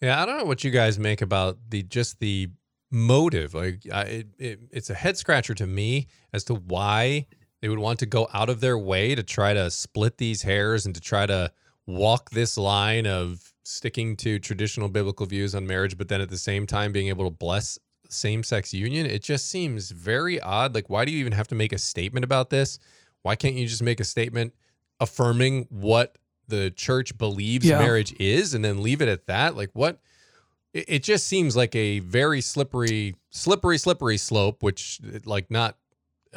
Yeah, 0.00 0.22
I 0.22 0.26
don't 0.26 0.38
know 0.38 0.44
what 0.44 0.62
you 0.64 0.70
guys 0.70 0.98
make 0.98 1.22
about 1.22 1.58
the 1.70 1.82
just 1.82 2.20
the 2.20 2.48
motive. 2.90 3.54
Like, 3.54 3.82
I, 3.92 4.02
it, 4.02 4.26
it, 4.38 4.60
it's 4.70 4.90
a 4.90 4.94
head 4.94 5.16
scratcher 5.16 5.54
to 5.54 5.66
me 5.66 6.06
as 6.32 6.44
to 6.44 6.54
why 6.54 7.26
they 7.60 7.68
would 7.68 7.78
want 7.78 7.98
to 8.00 8.06
go 8.06 8.28
out 8.32 8.48
of 8.48 8.60
their 8.60 8.78
way 8.78 9.14
to 9.14 9.22
try 9.22 9.52
to 9.52 9.70
split 9.70 10.18
these 10.18 10.42
hairs 10.42 10.86
and 10.86 10.94
to 10.94 11.00
try 11.00 11.26
to 11.26 11.50
walk 11.86 12.30
this 12.30 12.56
line 12.56 13.06
of 13.06 13.52
sticking 13.64 14.16
to 14.16 14.38
traditional 14.38 14.88
biblical 14.88 15.26
views 15.26 15.54
on 15.54 15.66
marriage, 15.66 15.98
but 15.98 16.08
then 16.08 16.20
at 16.20 16.30
the 16.30 16.38
same 16.38 16.66
time 16.66 16.92
being 16.92 17.08
able 17.08 17.24
to 17.24 17.30
bless 17.30 17.78
same 18.08 18.42
sex 18.42 18.72
union. 18.72 19.06
It 19.06 19.22
just 19.22 19.48
seems 19.48 19.90
very 19.90 20.40
odd. 20.40 20.74
Like, 20.74 20.88
why 20.88 21.04
do 21.04 21.12
you 21.12 21.18
even 21.18 21.32
have 21.32 21.48
to 21.48 21.54
make 21.54 21.72
a 21.72 21.78
statement 21.78 22.24
about 22.24 22.50
this? 22.50 22.78
Why 23.22 23.36
can't 23.36 23.54
you 23.54 23.66
just 23.66 23.82
make 23.82 24.00
a 24.00 24.04
statement 24.04 24.54
affirming 25.00 25.66
what 25.70 26.18
the 26.46 26.70
church 26.70 27.16
believes 27.18 27.66
yeah. 27.66 27.78
marriage 27.78 28.14
is 28.18 28.54
and 28.54 28.64
then 28.64 28.82
leave 28.82 29.02
it 29.02 29.08
at 29.08 29.26
that? 29.26 29.56
Like 29.56 29.70
what 29.72 29.98
it, 30.72 30.84
it 30.88 31.02
just 31.02 31.26
seems 31.26 31.56
like 31.56 31.74
a 31.74 32.00
very 32.00 32.40
slippery, 32.40 33.16
slippery, 33.30 33.78
slippery 33.78 34.16
slope, 34.16 34.62
which 34.62 35.00
like 35.24 35.50
not 35.50 35.76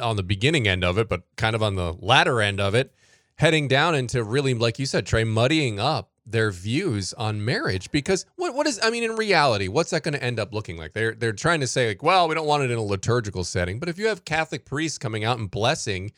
on 0.00 0.16
the 0.16 0.22
beginning 0.22 0.66
end 0.66 0.84
of 0.84 0.98
it, 0.98 1.08
but 1.08 1.22
kind 1.36 1.54
of 1.54 1.62
on 1.62 1.76
the 1.76 1.92
latter 1.92 2.40
end 2.40 2.60
of 2.60 2.74
it, 2.74 2.94
heading 3.36 3.68
down 3.68 3.94
into 3.94 4.22
really, 4.24 4.54
like 4.54 4.78
you 4.78 4.86
said, 4.86 5.06
Trey, 5.06 5.24
muddying 5.24 5.78
up 5.78 6.12
their 6.24 6.50
views 6.50 7.12
on 7.14 7.44
marriage 7.44 7.90
because 7.90 8.24
what 8.36 8.54
what 8.54 8.66
is 8.66 8.78
I 8.80 8.90
mean 8.90 9.02
in 9.02 9.16
reality 9.16 9.66
what's 9.66 9.90
that 9.90 10.04
going 10.04 10.14
to 10.14 10.22
end 10.22 10.38
up 10.38 10.54
looking 10.54 10.76
like 10.76 10.92
they're 10.92 11.14
they're 11.14 11.32
trying 11.32 11.58
to 11.60 11.66
say 11.66 11.88
like 11.88 12.02
well 12.02 12.28
we 12.28 12.34
don't 12.36 12.46
want 12.46 12.62
it 12.62 12.70
in 12.70 12.78
a 12.78 12.82
liturgical 12.82 13.42
setting 13.42 13.80
but 13.80 13.88
if 13.88 13.98
you 13.98 14.06
have 14.06 14.24
Catholic 14.24 14.64
priests 14.64 14.98
coming 14.98 15.24
out 15.24 15.38
and 15.38 15.50
blessing 15.50 16.12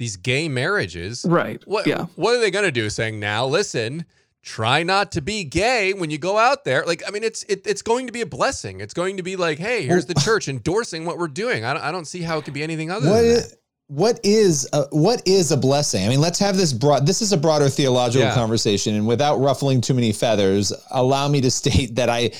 these 0.00 0.16
gay 0.16 0.48
marriages. 0.48 1.26
Right. 1.28 1.62
What, 1.66 1.86
yeah. 1.86 2.06
What 2.16 2.34
are 2.34 2.40
they 2.40 2.50
going 2.50 2.64
to 2.64 2.72
do? 2.72 2.88
Saying 2.88 3.20
now, 3.20 3.44
listen, 3.46 4.06
try 4.42 4.82
not 4.82 5.12
to 5.12 5.20
be 5.20 5.44
gay 5.44 5.92
when 5.92 6.10
you 6.10 6.16
go 6.16 6.38
out 6.38 6.64
there. 6.64 6.84
Like, 6.86 7.02
I 7.06 7.10
mean, 7.10 7.22
it's 7.22 7.42
it, 7.44 7.66
it's 7.66 7.82
going 7.82 8.06
to 8.06 8.12
be 8.12 8.22
a 8.22 8.26
blessing. 8.26 8.80
It's 8.80 8.94
going 8.94 9.18
to 9.18 9.22
be 9.22 9.36
like, 9.36 9.58
hey, 9.58 9.84
here's 9.84 10.06
the 10.06 10.14
church 10.14 10.48
endorsing 10.48 11.04
what 11.04 11.18
we're 11.18 11.28
doing. 11.28 11.66
I 11.66 11.74
don't, 11.74 11.82
I 11.82 11.92
don't 11.92 12.06
see 12.06 12.22
how 12.22 12.38
it 12.38 12.46
could 12.46 12.54
be 12.54 12.62
anything 12.62 12.90
other 12.90 13.10
what 13.10 13.16
than 13.16 13.24
is, 13.26 13.50
that. 13.50 13.58
What 13.88 14.20
is 14.24 14.66
a, 14.72 14.84
what 14.90 15.20
is 15.28 15.52
a 15.52 15.56
blessing? 15.58 16.06
I 16.06 16.08
mean, 16.08 16.20
let's 16.22 16.38
have 16.38 16.56
this 16.56 16.72
broad. 16.72 17.06
This 17.06 17.20
is 17.20 17.32
a 17.34 17.36
broader 17.36 17.68
theological 17.68 18.26
Yeah. 18.26 18.34
conversation, 18.34 18.94
and 18.94 19.06
without 19.06 19.36
ruffling 19.36 19.82
too 19.82 19.92
many 19.94 20.12
feathers, 20.12 20.72
allow 20.90 21.28
me 21.28 21.42
to 21.42 21.50
state 21.60 21.96
that 21.96 22.08
I. 22.08 22.30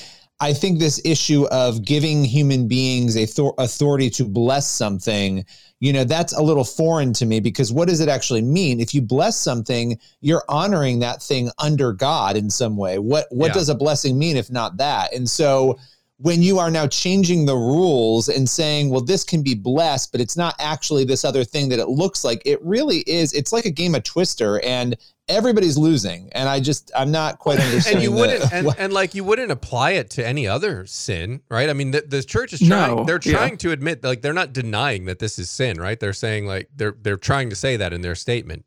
I 0.41 0.53
think 0.53 0.79
this 0.79 0.99
issue 1.05 1.45
of 1.51 1.85
giving 1.85 2.25
human 2.25 2.67
beings 2.67 3.15
a 3.15 3.27
thor- 3.27 3.53
authority 3.59 4.09
to 4.11 4.25
bless 4.25 4.67
something, 4.67 5.45
you 5.79 5.93
know, 5.93 6.03
that's 6.03 6.33
a 6.33 6.41
little 6.41 6.63
foreign 6.63 7.13
to 7.13 7.27
me 7.27 7.39
because 7.39 7.71
what 7.71 7.87
does 7.87 7.99
it 7.99 8.09
actually 8.09 8.41
mean? 8.41 8.79
If 8.79 8.93
you 8.95 9.03
bless 9.03 9.37
something, 9.37 9.99
you're 10.19 10.43
honoring 10.49 10.99
that 10.99 11.21
thing 11.21 11.51
under 11.59 11.93
God 11.93 12.35
in 12.35 12.49
some 12.49 12.75
way. 12.75 12.97
What 12.97 13.27
what 13.29 13.49
Yeah. 13.49 13.53
does 13.53 13.69
a 13.69 13.75
blessing 13.75 14.17
mean 14.17 14.35
if 14.35 14.49
not 14.51 14.77
that? 14.77 15.13
And 15.13 15.29
so 15.29 15.77
when 16.21 16.41
you 16.43 16.59
are 16.59 16.69
now 16.69 16.85
changing 16.85 17.45
the 17.47 17.55
rules 17.55 18.29
and 18.29 18.47
saying, 18.47 18.89
well, 18.89 19.01
this 19.01 19.23
can 19.23 19.41
be 19.41 19.55
blessed, 19.55 20.11
but 20.11 20.21
it's 20.21 20.37
not 20.37 20.53
actually 20.59 21.03
this 21.03 21.25
other 21.25 21.43
thing 21.43 21.67
that 21.69 21.79
it 21.79 21.87
looks 21.87 22.23
like, 22.23 22.41
it 22.45 22.61
really 22.63 22.99
is. 23.07 23.33
It's 23.33 23.51
like 23.51 23.65
a 23.65 23.71
game 23.71 23.95
of 23.95 24.03
Twister, 24.03 24.59
and 24.63 24.95
everybody's 25.27 25.77
losing. 25.79 26.29
And 26.33 26.47
I 26.47 26.59
just, 26.59 26.91
I'm 26.95 27.11
not 27.11 27.39
quite 27.39 27.59
understanding. 27.59 27.95
and 27.95 28.03
you 28.03 28.09
the- 28.11 28.15
wouldn't 28.21 28.53
and, 28.53 28.67
and 28.77 28.93
like 28.93 29.15
you 29.15 29.23
wouldn't 29.23 29.51
apply 29.51 29.91
it 29.91 30.09
to 30.11 30.25
any 30.27 30.47
other 30.47 30.85
sin 30.85 31.41
right 31.49 31.69
i 31.69 31.73
mean 31.73 31.91
the, 31.91 32.01
the 32.01 32.21
church 32.21 32.53
is 32.53 32.59
trying 32.59 32.95
No, 32.97 33.03
they're 33.03 33.19
yeah. 33.23 33.31
trying 33.33 33.57
to 33.57 33.71
admit 33.71 34.03
like 34.03 34.21
they're 34.21 34.33
not 34.33 34.51
denying 34.53 35.05
that 35.05 35.19
this 35.19 35.39
is 35.39 35.49
sin 35.49 35.79
right 35.79 35.99
they're 35.99 36.11
saying 36.13 36.45
like 36.47 36.69
they're 36.75 36.95
they're 37.01 37.17
trying 37.17 37.49
to 37.49 37.55
say 37.55 37.77
that 37.77 37.93
in 37.93 38.01
their 38.01 38.15
statement 38.15 38.65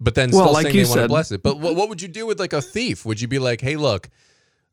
but 0.00 0.14
then 0.14 0.30
Well, 0.30 0.42
still 0.42 0.52
like 0.52 0.64
saying 0.64 0.74
you 0.76 0.84
they 0.84 0.88
want 0.90 1.00
to 1.02 1.08
bless 1.08 1.32
it 1.32 1.42
but 1.42 1.58
what, 1.58 1.74
what 1.74 1.88
would 1.88 2.02
you 2.02 2.08
do 2.08 2.26
with 2.26 2.38
like 2.38 2.52
a 2.52 2.60
thief 2.62 3.06
would 3.06 3.20
you 3.20 3.28
be 3.28 3.38
like 3.38 3.60
hey 3.62 3.76
look 3.76 4.08
I, 4.08 4.10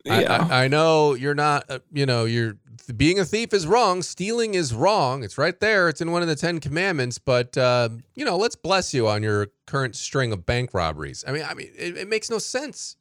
Yeah. 0.05 0.47
I, 0.49 0.65
I 0.65 0.67
know 0.67 1.13
you're 1.13 1.35
not 1.35 1.69
uh, 1.69 1.79
you 1.91 2.05
know 2.05 2.25
you're 2.25 2.57
being 2.97 3.19
a 3.19 3.25
thief 3.25 3.53
is 3.53 3.67
wrong 3.67 4.01
stealing 4.01 4.53
is 4.53 4.73
wrong. 4.73 5.23
It's 5.23 5.37
right 5.37 5.59
there. 5.59 5.89
It's 5.89 6.01
in 6.01 6.11
one 6.11 6.21
of 6.21 6.27
the 6.27 6.35
10 6.35 6.59
commandments 6.59 7.17
but 7.17 7.57
uh, 7.57 7.89
you 8.15 8.25
know 8.25 8.37
let's 8.37 8.55
bless 8.55 8.93
you 8.93 9.07
on 9.07 9.23
your 9.23 9.47
current 9.67 9.95
string 9.95 10.31
of 10.31 10.45
bank 10.45 10.73
robberies. 10.73 11.23
I 11.27 11.31
mean 11.31 11.43
i 11.47 11.53
mean 11.53 11.71
it, 11.77 11.97
it 11.97 12.07
makes 12.07 12.29
no 12.29 12.39
sense 12.39 12.95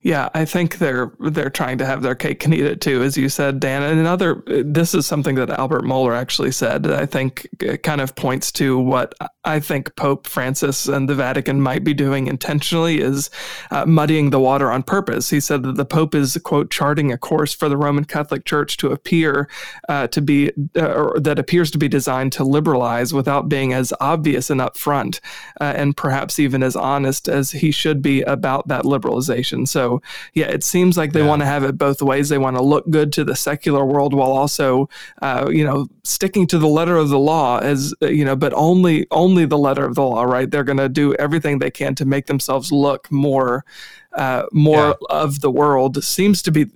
Yeah, 0.00 0.28
I 0.32 0.44
think 0.44 0.78
they're 0.78 1.12
they're 1.18 1.50
trying 1.50 1.78
to 1.78 1.86
have 1.86 2.02
their 2.02 2.14
cake 2.14 2.44
and 2.44 2.54
eat 2.54 2.64
it 2.64 2.80
too, 2.80 3.02
as 3.02 3.16
you 3.16 3.28
said, 3.28 3.58
Dan. 3.58 3.82
And 3.82 3.98
another, 3.98 4.44
this 4.46 4.94
is 4.94 5.06
something 5.06 5.34
that 5.34 5.50
Albert 5.50 5.82
Mohler 5.82 6.16
actually 6.16 6.52
said. 6.52 6.86
I 6.86 7.04
think 7.04 7.48
it 7.58 7.82
kind 7.82 8.00
of 8.00 8.14
points 8.14 8.52
to 8.52 8.78
what 8.78 9.12
I 9.42 9.58
think 9.58 9.96
Pope 9.96 10.28
Francis 10.28 10.86
and 10.86 11.08
the 11.08 11.16
Vatican 11.16 11.60
might 11.60 11.82
be 11.82 11.94
doing 11.94 12.28
intentionally 12.28 13.00
is 13.00 13.28
uh, 13.72 13.86
muddying 13.86 14.30
the 14.30 14.38
water 14.38 14.70
on 14.70 14.84
purpose. 14.84 15.30
He 15.30 15.40
said 15.40 15.64
that 15.64 15.74
the 15.74 15.84
Pope 15.84 16.14
is 16.14 16.38
quote 16.44 16.70
charting 16.70 17.10
a 17.10 17.18
course 17.18 17.52
for 17.52 17.68
the 17.68 17.76
Roman 17.76 18.04
Catholic 18.04 18.44
Church 18.44 18.76
to 18.76 18.92
appear 18.92 19.48
uh, 19.88 20.06
to 20.08 20.22
be 20.22 20.52
uh, 20.76 20.92
or 20.92 21.18
that 21.18 21.40
appears 21.40 21.72
to 21.72 21.78
be 21.78 21.88
designed 21.88 22.30
to 22.34 22.44
liberalize 22.44 23.12
without 23.12 23.48
being 23.48 23.72
as 23.72 23.92
obvious 24.00 24.48
and 24.48 24.60
upfront, 24.60 25.18
uh, 25.60 25.72
and 25.74 25.96
perhaps 25.96 26.38
even 26.38 26.62
as 26.62 26.76
honest 26.76 27.28
as 27.28 27.50
he 27.50 27.72
should 27.72 28.00
be 28.00 28.22
about 28.22 28.68
that 28.68 28.84
liberalization. 28.84 29.66
So 29.66 29.87
yeah, 30.34 30.46
it 30.46 30.62
seems 30.64 30.96
like 30.96 31.12
they 31.12 31.20
Yeah. 31.20 31.28
want 31.32 31.40
to 31.42 31.46
have 31.46 31.64
it 31.64 31.76
both 31.78 32.00
ways. 32.02 32.28
They 32.28 32.38
want 32.38 32.56
to 32.56 32.62
look 32.62 32.84
good 32.90 33.12
to 33.14 33.24
the 33.24 33.36
secular 33.36 33.84
world 33.84 34.12
while 34.14 34.32
also, 34.32 34.88
uh, 35.22 35.48
you 35.50 35.64
know, 35.64 35.86
sticking 36.04 36.46
to 36.48 36.58
the 36.58 36.66
letter 36.78 36.96
of 36.96 37.08
the 37.08 37.18
law 37.18 37.58
as 37.60 37.94
uh, 38.02 38.06
you 38.18 38.24
know, 38.24 38.36
but 38.36 38.52
only 38.54 39.06
only 39.10 39.44
the 39.46 39.58
letter 39.58 39.84
of 39.84 39.94
the 39.94 40.02
law. 40.02 40.22
Right? 40.24 40.50
They're 40.50 40.64
going 40.72 40.78
to 40.78 40.88
do 40.88 41.14
everything 41.14 41.58
they 41.58 41.70
can 41.70 41.94
to 41.96 42.04
make 42.04 42.26
themselves 42.26 42.70
look 42.72 43.10
more. 43.10 43.64
Uh, 44.14 44.44
more 44.52 44.96
of 45.10 45.40
the 45.40 45.50
world 45.50 46.02
seems 46.02 46.42
to 46.42 46.50
be 46.50 46.66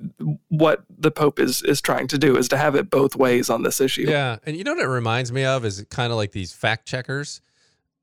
what 0.48 0.84
the 0.96 1.10
Pope 1.10 1.40
is 1.40 1.62
is 1.62 1.80
trying 1.80 2.06
to 2.08 2.18
do 2.18 2.36
is 2.36 2.46
to 2.48 2.56
have 2.56 2.74
it 2.76 2.90
both 2.90 3.16
ways 3.16 3.48
on 3.50 3.62
this 3.62 3.80
issue. 3.80 4.06
Yeah, 4.08 4.36
and 4.46 4.54
you 4.56 4.62
know 4.64 4.74
what 4.74 4.84
it 4.84 4.88
reminds 4.88 5.32
me 5.32 5.44
of 5.44 5.64
is 5.64 5.84
kind 5.90 6.12
of 6.12 6.18
like 6.18 6.32
these 6.32 6.52
fact 6.52 6.86
checkers, 6.86 7.40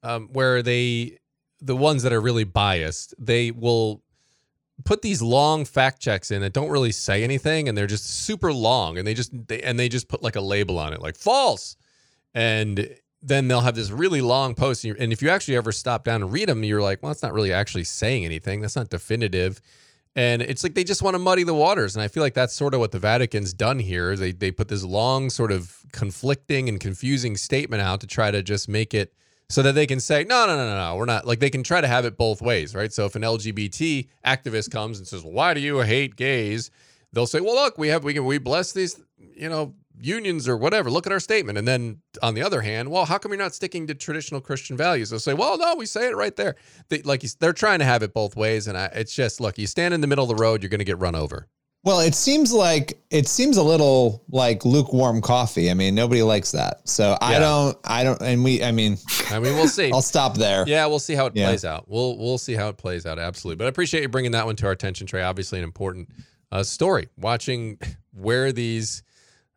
um, 0.03 0.29
where 0.33 0.61
they, 0.63 1.19
the 1.61 1.75
ones 1.75 2.03
that 2.03 2.11
are 2.11 2.19
really 2.19 2.43
biased, 2.43 3.13
they 3.19 3.51
will 3.51 4.01
put 4.85 5.01
these 5.01 5.21
long 5.21 5.65
fact 5.65 5.99
checks 5.99 6.31
in 6.31 6.41
that 6.41 6.53
don't 6.53 6.69
really 6.69 6.91
say 6.91 7.23
anything, 7.23 7.67
and 7.67 7.77
they're 7.77 7.87
just 7.87 8.05
super 8.05 8.53
long, 8.53 8.97
and 8.97 9.05
they 9.05 9.13
just 9.13 9.31
they 9.47 9.61
and 9.61 9.79
they 9.79 9.89
just 9.89 10.07
put 10.07 10.23
like 10.23 10.35
a 10.35 10.41
label 10.41 10.79
on 10.79 10.93
it, 10.93 11.01
like 11.01 11.15
false, 11.15 11.75
and 12.33 12.95
then 13.21 13.47
they'll 13.47 13.61
have 13.61 13.75
this 13.75 13.91
really 13.91 14.21
long 14.21 14.55
post, 14.55 14.85
and 14.85 14.97
and 14.97 15.11
if 15.11 15.21
you 15.21 15.29
actually 15.29 15.57
ever 15.57 15.71
stop 15.71 16.03
down 16.03 16.21
and 16.21 16.31
read 16.31 16.49
them, 16.49 16.63
you're 16.63 16.81
like, 16.81 17.03
well, 17.03 17.11
it's 17.11 17.23
not 17.23 17.33
really 17.33 17.53
actually 17.53 17.83
saying 17.83 18.25
anything. 18.25 18.61
That's 18.61 18.75
not 18.75 18.89
definitive. 18.89 19.61
And 20.15 20.41
it's 20.41 20.63
like 20.63 20.73
they 20.73 20.83
just 20.83 21.03
want 21.03 21.13
to 21.13 21.19
muddy 21.19 21.43
the 21.43 21.53
waters. 21.53 21.95
And 21.95 22.03
I 22.03 22.07
feel 22.07 22.23
like 22.23 22.33
that's 22.33 22.53
sort 22.53 22.73
of 22.73 22.79
what 22.79 22.91
the 22.91 22.99
Vatican's 22.99 23.53
done 23.53 23.79
here. 23.79 24.15
They 24.15 24.31
they 24.31 24.51
put 24.51 24.67
this 24.67 24.83
long, 24.83 25.29
sort 25.29 25.51
of 25.51 25.77
conflicting 25.91 26.67
and 26.67 26.79
confusing 26.79 27.37
statement 27.37 27.81
out 27.81 28.01
to 28.01 28.07
try 28.07 28.31
to 28.31 28.41
just 28.41 28.67
make 28.67 28.93
it 28.93 29.13
so 29.49 29.63
that 29.63 29.73
they 29.73 29.87
can 29.87 29.99
say, 29.99 30.23
no, 30.23 30.45
no, 30.45 30.55
no, 30.55 30.69
no, 30.69 30.77
no, 30.77 30.95
we're 30.95 31.05
not 31.05 31.25
like 31.25 31.39
they 31.39 31.49
can 31.49 31.63
try 31.63 31.81
to 31.81 31.87
have 31.87 32.05
it 32.05 32.17
both 32.17 32.41
ways, 32.41 32.75
right? 32.75 32.93
So 32.93 33.05
if 33.05 33.15
an 33.15 33.23
LGBT 33.23 34.07
activist 34.25 34.71
comes 34.71 34.99
and 34.99 35.07
says, 35.07 35.23
why 35.23 35.53
do 35.53 35.59
you 35.59 35.79
hate 35.79 36.15
gays? 36.15 36.69
They'll 37.11 37.27
say, 37.27 37.41
well, 37.41 37.55
look, 37.55 37.77
we 37.77 37.87
have, 37.87 38.03
we 38.03 38.13
can, 38.13 38.25
we 38.25 38.37
bless 38.37 38.71
these, 38.71 39.01
you 39.17 39.49
know, 39.49 39.73
unions 39.99 40.47
or 40.47 40.55
whatever. 40.55 40.91
Look 40.91 41.07
at 41.07 41.11
our 41.11 41.19
statement. 41.19 41.57
And 41.57 41.67
then 41.67 42.01
on 42.21 42.35
the 42.35 42.43
other 42.43 42.61
hand, 42.61 42.91
well, 42.91 43.05
how 43.05 43.17
come 43.17 43.31
you're 43.31 43.39
not 43.39 43.55
sticking 43.55 43.87
to 43.87 43.95
traditional 43.95 44.39
Christian 44.39 44.77
values? 44.77 45.09
They'll 45.09 45.19
say, 45.19 45.33
well, 45.33 45.57
no, 45.57 45.75
we 45.75 45.87
say 45.87 46.07
it 46.07 46.15
right 46.15 46.35
there. 46.35 46.55
They, 46.89 47.01
like 47.01 47.21
they're 47.39 47.51
trying 47.51 47.79
to 47.79 47.85
have 47.85 48.03
it 48.03 48.13
both 48.13 48.35
ways. 48.35 48.67
And 48.67 48.77
I, 48.77 48.85
it's 48.93 49.13
just, 49.13 49.41
look, 49.41 49.57
you 49.57 49.65
stand 49.67 49.93
in 49.93 50.01
the 50.01 50.07
middle 50.07 50.23
of 50.23 50.29
the 50.29 50.41
road, 50.41 50.61
you're 50.61 50.69
going 50.69 50.79
to 50.79 50.85
get 50.85 50.99
run 50.99 51.15
over. 51.15 51.47
Well, 51.83 52.01
it 52.01 52.13
seems 52.13 52.51
like 52.51 53.01
it 53.09 53.27
seems 53.27 53.55
a 53.55 53.63
little 53.63 54.23
like 54.29 54.65
lukewarm 54.65 55.21
coffee. 55.21 55.71
I 55.71 55.73
mean, 55.73 55.95
nobody 55.95 56.21
likes 56.21 56.51
that. 56.51 56.87
So 56.87 57.17
I 57.21 57.39
don't, 57.39 57.77
I 57.85 58.03
don't, 58.03 58.21
and 58.21 58.43
we, 58.43 58.61
I 58.61 58.71
mean, 58.73 58.97
I 59.31 59.39
mean, 59.39 59.55
we'll 59.55 59.69
see. 59.69 59.89
I'll 59.93 60.01
stop 60.01 60.35
there. 60.35 60.65
Yeah, 60.67 60.85
we'll 60.87 60.99
see 60.99 61.15
how 61.15 61.27
it 61.27 61.35
Yeah. 61.35 61.47
plays 61.47 61.63
out. 61.63 61.85
We'll 61.87 62.17
we'll 62.17 62.37
see 62.37 62.53
how 62.53 62.67
it 62.67 62.77
plays 62.77 63.05
out. 63.05 63.17
Absolutely. 63.17 63.55
But 63.57 63.65
I 63.65 63.69
appreciate 63.69 64.01
you 64.01 64.09
bringing 64.09 64.31
that 64.31 64.45
one 64.45 64.57
to 64.57 64.65
our 64.65 64.73
attention, 64.73 65.07
Trey. 65.07 65.21
Obviously, 65.23 65.59
an 65.59 65.63
important 65.63 66.09
uh, 66.51 66.63
story. 66.63 67.07
Watching 67.17 67.79
where 68.13 68.51
these 68.51 69.01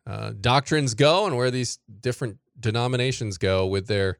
uh, 0.07 0.31
doctrines 0.39 0.93
go 0.93 1.25
and 1.25 1.35
where 1.35 1.51
these 1.51 1.79
different 1.99 2.37
denominations 2.57 3.37
go 3.37 3.67
with 3.67 3.87
their 3.87 4.19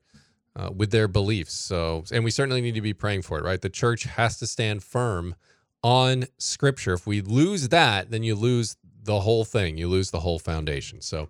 uh, 0.57 0.71
with 0.75 0.91
their 0.91 1.07
beliefs. 1.07 1.53
So, 1.53 2.03
and 2.11 2.25
we 2.25 2.31
certainly 2.31 2.59
need 2.59 2.75
to 2.75 2.81
be 2.81 2.93
praying 2.93 3.21
for 3.21 3.39
it. 3.39 3.45
Right, 3.45 3.61
the 3.61 3.69
church 3.69 4.03
has 4.03 4.37
to 4.39 4.45
stand 4.45 4.83
firm 4.83 5.35
on 5.83 6.25
Scripture. 6.37 6.93
If 6.93 7.05
we 7.05 7.21
lose 7.21 7.69
that, 7.69 8.09
then 8.11 8.23
you 8.23 8.35
lose 8.35 8.77
the 9.03 9.21
whole 9.21 9.45
thing. 9.45 9.77
You 9.77 9.87
lose 9.87 10.11
the 10.11 10.21
whole 10.21 10.39
foundation. 10.39 11.01
So. 11.01 11.29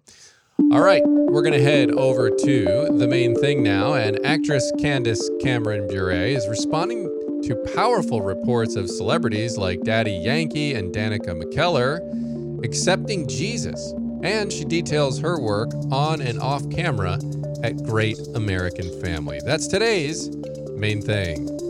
All 0.72 0.82
right, 0.82 1.02
we're 1.06 1.42
going 1.42 1.54
to 1.54 1.62
head 1.62 1.90
over 1.92 2.30
to 2.30 2.88
the 2.98 3.08
main 3.08 3.36
thing 3.36 3.64
now. 3.64 3.94
And 3.94 4.24
actress 4.24 4.72
Candace 4.80 5.30
Cameron 5.42 5.88
Bure 5.88 6.12
is 6.12 6.48
responding 6.48 7.06
to 7.44 7.56
powerful 7.76 8.22
reports 8.22 8.76
of 8.76 8.90
celebrities 8.90 9.58
like 9.58 9.82
Daddy 9.82 10.14
Yankee 10.14 10.76
and 10.76 10.94
Danica 10.94 11.30
McKellar 11.42 12.00
accepting 12.64 13.28
Jesus. 13.28 13.94
And 14.24 14.54
she 14.54 14.64
details 14.64 15.20
her 15.20 15.40
work 15.40 15.72
on 15.92 16.22
and 16.22 16.40
off 16.40 16.70
camera 16.70 17.20
at 17.64 17.84
Great 17.84 18.20
American 18.36 19.02
Family. 19.02 19.42
That's 19.44 19.68
today's 19.68 20.30
main 20.76 21.02
thing. 21.02 21.63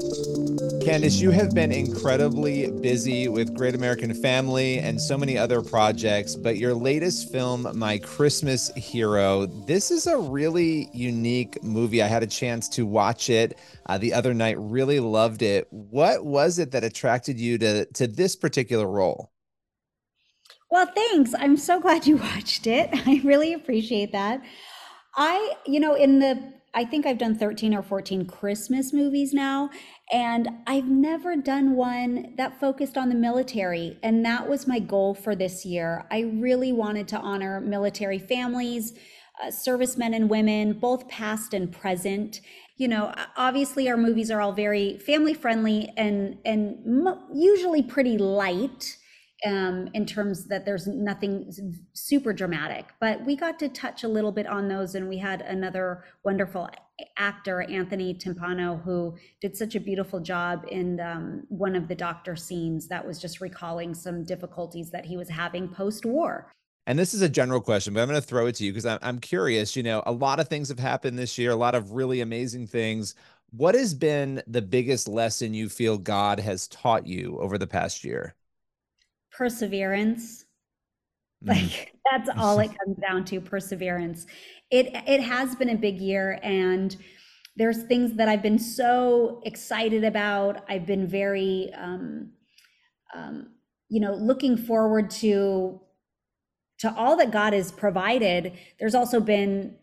Candace, 0.84 1.22
you 1.22 1.32
have 1.32 1.56
been 1.56 1.72
incredibly 1.72 2.70
busy 2.70 3.30
with 3.30 3.56
Great 3.56 3.74
American 3.74 4.14
Family 4.14 4.80
and 4.80 5.00
so 5.00 5.18
many 5.18 5.38
other 5.38 5.62
projects, 5.62 6.36
but 6.36 6.58
your 6.58 6.74
latest 6.74 7.32
film, 7.32 7.66
My 7.74 7.98
Christmas 8.00 8.70
Hero, 8.76 9.46
this 9.46 9.92
is 9.92 10.08
a 10.08 10.18
really 10.18 10.90
unique 10.94 11.64
movie. 11.64 12.04
I 12.04 12.08
had 12.08 12.22
a 12.22 12.28
chance 12.28 12.68
to 12.70 12.86
watch 12.86 13.30
it 13.30 13.58
uh, 13.86 13.98
the 13.98 14.14
other 14.14 14.34
night, 14.34 14.58
really 14.60 15.00
loved 15.00 15.42
it. 15.42 15.68
What 15.72 16.26
was 16.26 16.60
it 16.60 16.72
that 16.72 16.84
attracted 16.84 17.40
you 17.40 17.58
to, 17.60 17.86
to 17.86 18.06
this 18.06 18.36
particular 18.36 18.86
role? 18.86 19.32
Well, 20.70 20.88
thanks. 20.94 21.34
I'm 21.40 21.56
so 21.56 21.80
glad 21.80 22.06
you 22.06 22.18
watched 22.36 22.68
it. 22.68 22.90
I 22.92 23.22
really 23.24 23.54
appreciate 23.54 24.12
that. 24.12 24.42
I, 25.16 25.54
you 25.66 25.80
know, 25.80 25.94
in 25.94 26.20
the, 26.20 26.52
I 26.74 26.86
think 26.86 27.06
I've 27.06 27.20
done 27.20 27.38
13 27.38 27.74
or 27.74 27.84
14 27.84 28.26
Christmas 28.26 28.92
movies 28.92 29.34
now, 29.34 29.70
and 30.12 30.50
I've 30.68 30.88
never 30.88 31.36
done 31.36 31.76
one 31.76 32.34
that 32.38 32.60
focused 32.60 32.98
on 32.98 33.10
the 33.10 33.16
military. 33.16 33.98
And 34.04 34.26
that 34.26 34.48
was 34.48 34.68
my 34.68 34.80
goal 34.80 35.14
for 35.16 35.36
this 35.36 35.66
year. 35.66 36.06
I 36.12 36.22
really 36.22 36.72
wanted 36.72 37.08
to 37.10 37.18
honor 37.18 37.62
military 37.62 38.20
families, 38.20 38.94
uh, 39.44 39.50
servicemen 39.50 40.14
and 40.14 40.30
women, 40.30 40.74
both 40.74 41.08
past 41.08 41.54
and 41.54 41.72
present. 41.72 42.42
You 42.78 42.90
know, 42.90 43.14
obviously 43.38 43.90
our 43.90 43.98
movies 43.98 44.30
are 44.30 44.42
all 44.42 44.52
very 44.52 44.98
family 44.98 45.34
friendly 45.34 45.90
and 45.96 46.38
and 46.44 47.08
usually 47.34 47.82
pretty 47.82 48.18
light 48.18 48.98
um, 49.46 49.90
in 49.94 50.06
terms 50.06 50.46
that 50.46 50.66
there's 50.66 50.88
nothing 50.88 51.52
super 51.94 52.34
dramatic. 52.34 52.86
But 53.00 53.26
we 53.26 53.36
got 53.36 53.60
to 53.60 53.70
touch 53.70 54.04
a 54.04 54.08
little 54.08 54.32
bit 54.32 54.48
on 54.48 54.68
those, 54.68 54.96
and 54.96 55.10
we 55.10 55.18
had 55.18 55.42
another 55.42 56.04
wonderful 56.24 56.70
actor, 57.18 57.64
Anthony 57.64 58.14
Timpano, 58.14 58.82
who 58.84 59.16
did 59.42 59.58
such 59.58 59.76
a 59.76 59.80
beautiful 59.80 60.20
job 60.20 60.66
in 60.70 61.00
um, 61.00 61.44
one 61.50 61.76
of 61.76 61.88
the 61.88 61.96
doctor 61.96 62.36
scenes 62.36 62.88
that 62.88 63.06
was 63.06 63.20
just 63.20 63.42
recalling 63.42 63.94
some 63.94 64.24
difficulties 64.24 64.92
that 64.92 65.06
he 65.06 65.18
was 65.18 65.30
having 65.30 65.68
post 65.68 66.06
war. 66.06 66.52
And 66.86 67.00
this 67.00 67.14
is 67.14 67.22
a 67.22 67.30
general 67.30 67.62
question, 67.62 67.94
but 67.94 68.02
I'm 68.02 68.10
going 68.10 68.20
to 68.20 68.28
throw 68.28 68.48
it 68.48 68.56
to 68.56 68.66
you 68.66 68.72
because 68.72 68.86
I'm, 68.86 69.00
I'm 69.02 69.20
curious. 69.20 69.76
You 69.76 69.84
know, 69.84 70.04
a 70.06 70.12
lot 70.12 70.40
of 70.40 70.50
things 70.50 70.68
have 70.68 70.80
happened 70.80 71.18
this 71.18 71.38
year, 71.38 71.52
a 71.52 71.56
lot 71.56 71.76
of 71.76 71.94
really 71.94 72.22
amazing 72.22 72.68
things. 72.68 73.16
What 73.52 73.76
has 73.76 73.94
been 73.94 74.42
the 74.48 74.62
biggest 74.62 75.08
lesson 75.08 75.54
you 75.54 75.70
feel 75.70 75.98
God 75.98 76.40
has 76.40 76.68
taught 76.68 77.08
you 77.08 77.38
over 77.40 77.58
the 77.58 77.68
past 77.68 78.04
year? 78.04 78.36
Perseverance. 79.38 80.46
Mm. 81.44 81.50
Like 81.50 81.94
that's 82.12 82.30
all 82.38 82.60
it 82.60 82.72
comes 82.78 82.98
down 82.98 83.26
to 83.26 83.42
perseverance. 83.42 84.26
It 84.72 84.88
it 85.08 85.22
has 85.22 85.56
been 85.56 85.70
a 85.70 85.76
big 85.76 86.00
year 86.00 86.40
and 86.44 86.96
there's 87.56 87.84
things 87.84 88.16
that 88.16 88.28
I've 88.28 88.42
been 88.42 88.58
so 88.58 89.42
excited 89.46 90.04
about. 90.04 90.64
I've 90.68 90.88
been 90.88 91.08
very 91.08 91.72
um, 91.78 92.32
um, 93.14 93.52
you 93.90 94.00
know, 94.00 94.16
looking 94.16 94.58
forward 94.58 95.12
to 95.12 95.80
to 96.80 96.94
all 96.96 97.16
that 97.18 97.32
God 97.32 97.54
has 97.54 97.72
provided. 97.72 98.54
There's 98.80 98.96
also 98.96 99.20
been 99.20 99.78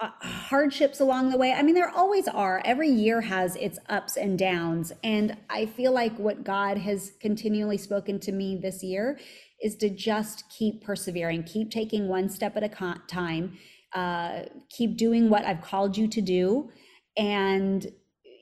uh, 0.00 0.10
hardships 0.20 1.00
along 1.00 1.30
the 1.30 1.36
way. 1.36 1.52
I 1.52 1.62
mean, 1.62 1.74
there 1.74 1.90
always 1.90 2.28
are. 2.28 2.62
Every 2.64 2.88
year 2.88 3.20
has 3.20 3.56
its 3.56 3.78
ups 3.88 4.16
and 4.16 4.38
downs. 4.38 4.92
And 5.02 5.36
I 5.50 5.66
feel 5.66 5.92
like 5.92 6.16
what 6.18 6.44
God 6.44 6.78
has 6.78 7.12
continually 7.20 7.78
spoken 7.78 8.20
to 8.20 8.32
me 8.32 8.56
this 8.56 8.82
year 8.82 9.18
is 9.60 9.76
to 9.76 9.90
just 9.90 10.44
keep 10.50 10.84
persevering, 10.84 11.42
keep 11.42 11.70
taking 11.70 12.06
one 12.08 12.28
step 12.28 12.56
at 12.56 12.62
a 12.62 12.98
time, 13.08 13.58
uh, 13.92 14.42
keep 14.70 14.96
doing 14.96 15.30
what 15.30 15.44
I've 15.44 15.62
called 15.62 15.96
you 15.96 16.06
to 16.08 16.20
do. 16.20 16.70
And, 17.16 17.90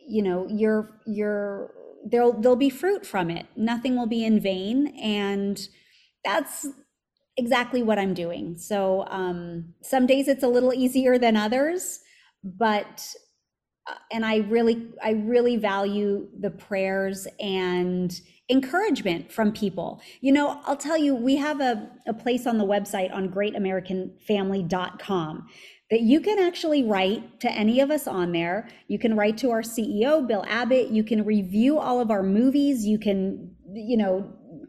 you 0.07 0.23
know, 0.23 0.47
you're, 0.51 1.01
you're, 1.07 1.73
there'll, 2.05 2.35
there'll 2.35 2.57
be 2.57 2.71
fruit 2.71 3.07
from 3.07 3.31
it. 3.31 3.47
Nothing 3.57 3.97
will 3.97 4.07
be 4.07 4.25
in 4.25 4.41
vain. 4.41 4.89
And 5.01 5.67
that's 6.23 6.67
exactly 7.37 7.83
what 7.83 7.99
I'm 7.99 8.15
doing. 8.15 8.57
So 8.57 9.05
um, 9.09 9.75
some 9.83 10.07
days 10.07 10.29
it's 10.29 10.43
a 10.43 10.49
little 10.49 10.73
easier 10.73 11.19
than 11.19 11.37
others, 11.37 12.01
but 12.43 13.07
uh, 13.89 13.95
and 14.11 14.25
I 14.25 14.39
really 14.39 14.89
I 15.03 15.11
really 15.13 15.57
value 15.57 16.29
the 16.41 16.51
prayers 16.51 17.29
and 17.39 18.19
encouragement 18.49 19.31
from 19.33 19.53
people. 19.53 20.01
You 20.21 20.33
know, 20.33 20.61
I'll 20.65 20.77
tell 20.77 20.97
you, 20.97 21.15
we 21.15 21.37
have 21.37 21.61
a, 21.61 21.89
a 22.07 22.15
place 22.15 22.47
on 22.47 22.59
the 22.59 22.65
website 22.65 23.13
on 23.13 23.29
greatamericanfamily.com 23.29 25.47
that 25.91 26.01
you 26.01 26.21
can 26.21 26.39
actually 26.39 26.85
write 26.85 27.41
to 27.41 27.51
any 27.51 27.81
of 27.81 27.91
us 27.91 28.07
on 28.07 28.33
there. 28.33 28.69
You 28.89 28.99
can 28.99 29.17
write 29.17 29.39
to 29.39 29.51
our 29.51 29.63
CEO, 29.63 30.27
Bill 30.27 30.45
Abbott. 30.49 30.91
You 30.91 31.05
can 31.05 31.25
review 31.25 31.79
all 31.79 32.01
of 32.01 32.11
our 32.11 32.25
movies. 32.25 32.85
You 32.85 32.99
can, 32.99 33.55
you 33.73 33.97
know, 33.97 34.29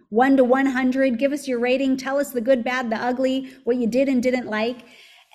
one 0.10 0.38
to 0.38 0.44
100, 0.44 1.20
give 1.20 1.34
us 1.34 1.48
your 1.48 1.60
rating, 1.60 1.98
tell 1.98 2.18
us 2.20 2.32
the 2.32 2.42
good, 2.42 2.64
bad, 2.64 2.90
the 2.90 2.96
ugly, 2.96 3.52
what 3.64 3.78
you 3.78 3.88
did 3.88 4.08
and 4.08 4.24
didn't 4.24 4.48
like. 4.48 4.86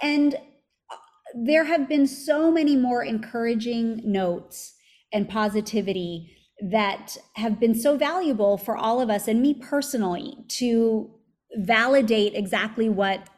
And 0.01 0.35
uh, 0.35 0.97
there 1.35 1.65
have 1.65 1.89
been 1.89 2.07
so 2.07 2.51
many 2.51 2.77
more 2.77 3.03
encouraging 3.05 4.01
notes 4.05 4.75
and 5.13 5.29
positivity 5.29 6.37
that 6.71 7.17
have 7.35 7.59
been 7.59 7.75
so 7.75 7.97
valuable 7.97 8.57
for 8.57 8.77
all 8.77 9.01
of 9.01 9.11
us 9.11 9.29
and 9.29 9.43
me 9.43 9.55
personally 9.55 10.37
to 10.49 11.11
validate 11.57 12.35
exactly 12.35 12.89
what 12.89 13.29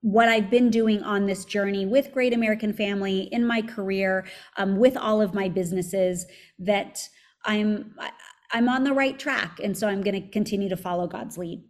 what 0.00 0.28
I've 0.28 0.50
been 0.50 0.68
doing 0.68 1.02
on 1.02 1.24
this 1.24 1.46
journey 1.46 1.86
with 1.86 2.12
Great 2.12 2.34
American 2.34 2.74
Family 2.74 3.22
in 3.32 3.46
my 3.46 3.62
career, 3.62 4.26
um, 4.58 4.76
with 4.76 4.98
all 4.98 5.22
of 5.22 5.32
my 5.32 5.48
businesses, 5.48 6.26
that 6.58 7.08
I'm 7.46 7.94
I'm 8.54 8.68
on 8.68 8.84
the 8.84 8.92
right 8.92 9.18
track, 9.18 9.58
and 9.62 9.76
so 9.76 9.88
I'm 9.88 10.00
going 10.00 10.14
to 10.14 10.28
continue 10.28 10.68
to 10.68 10.76
follow 10.76 11.08
God's 11.08 11.36
lead. 11.36 11.64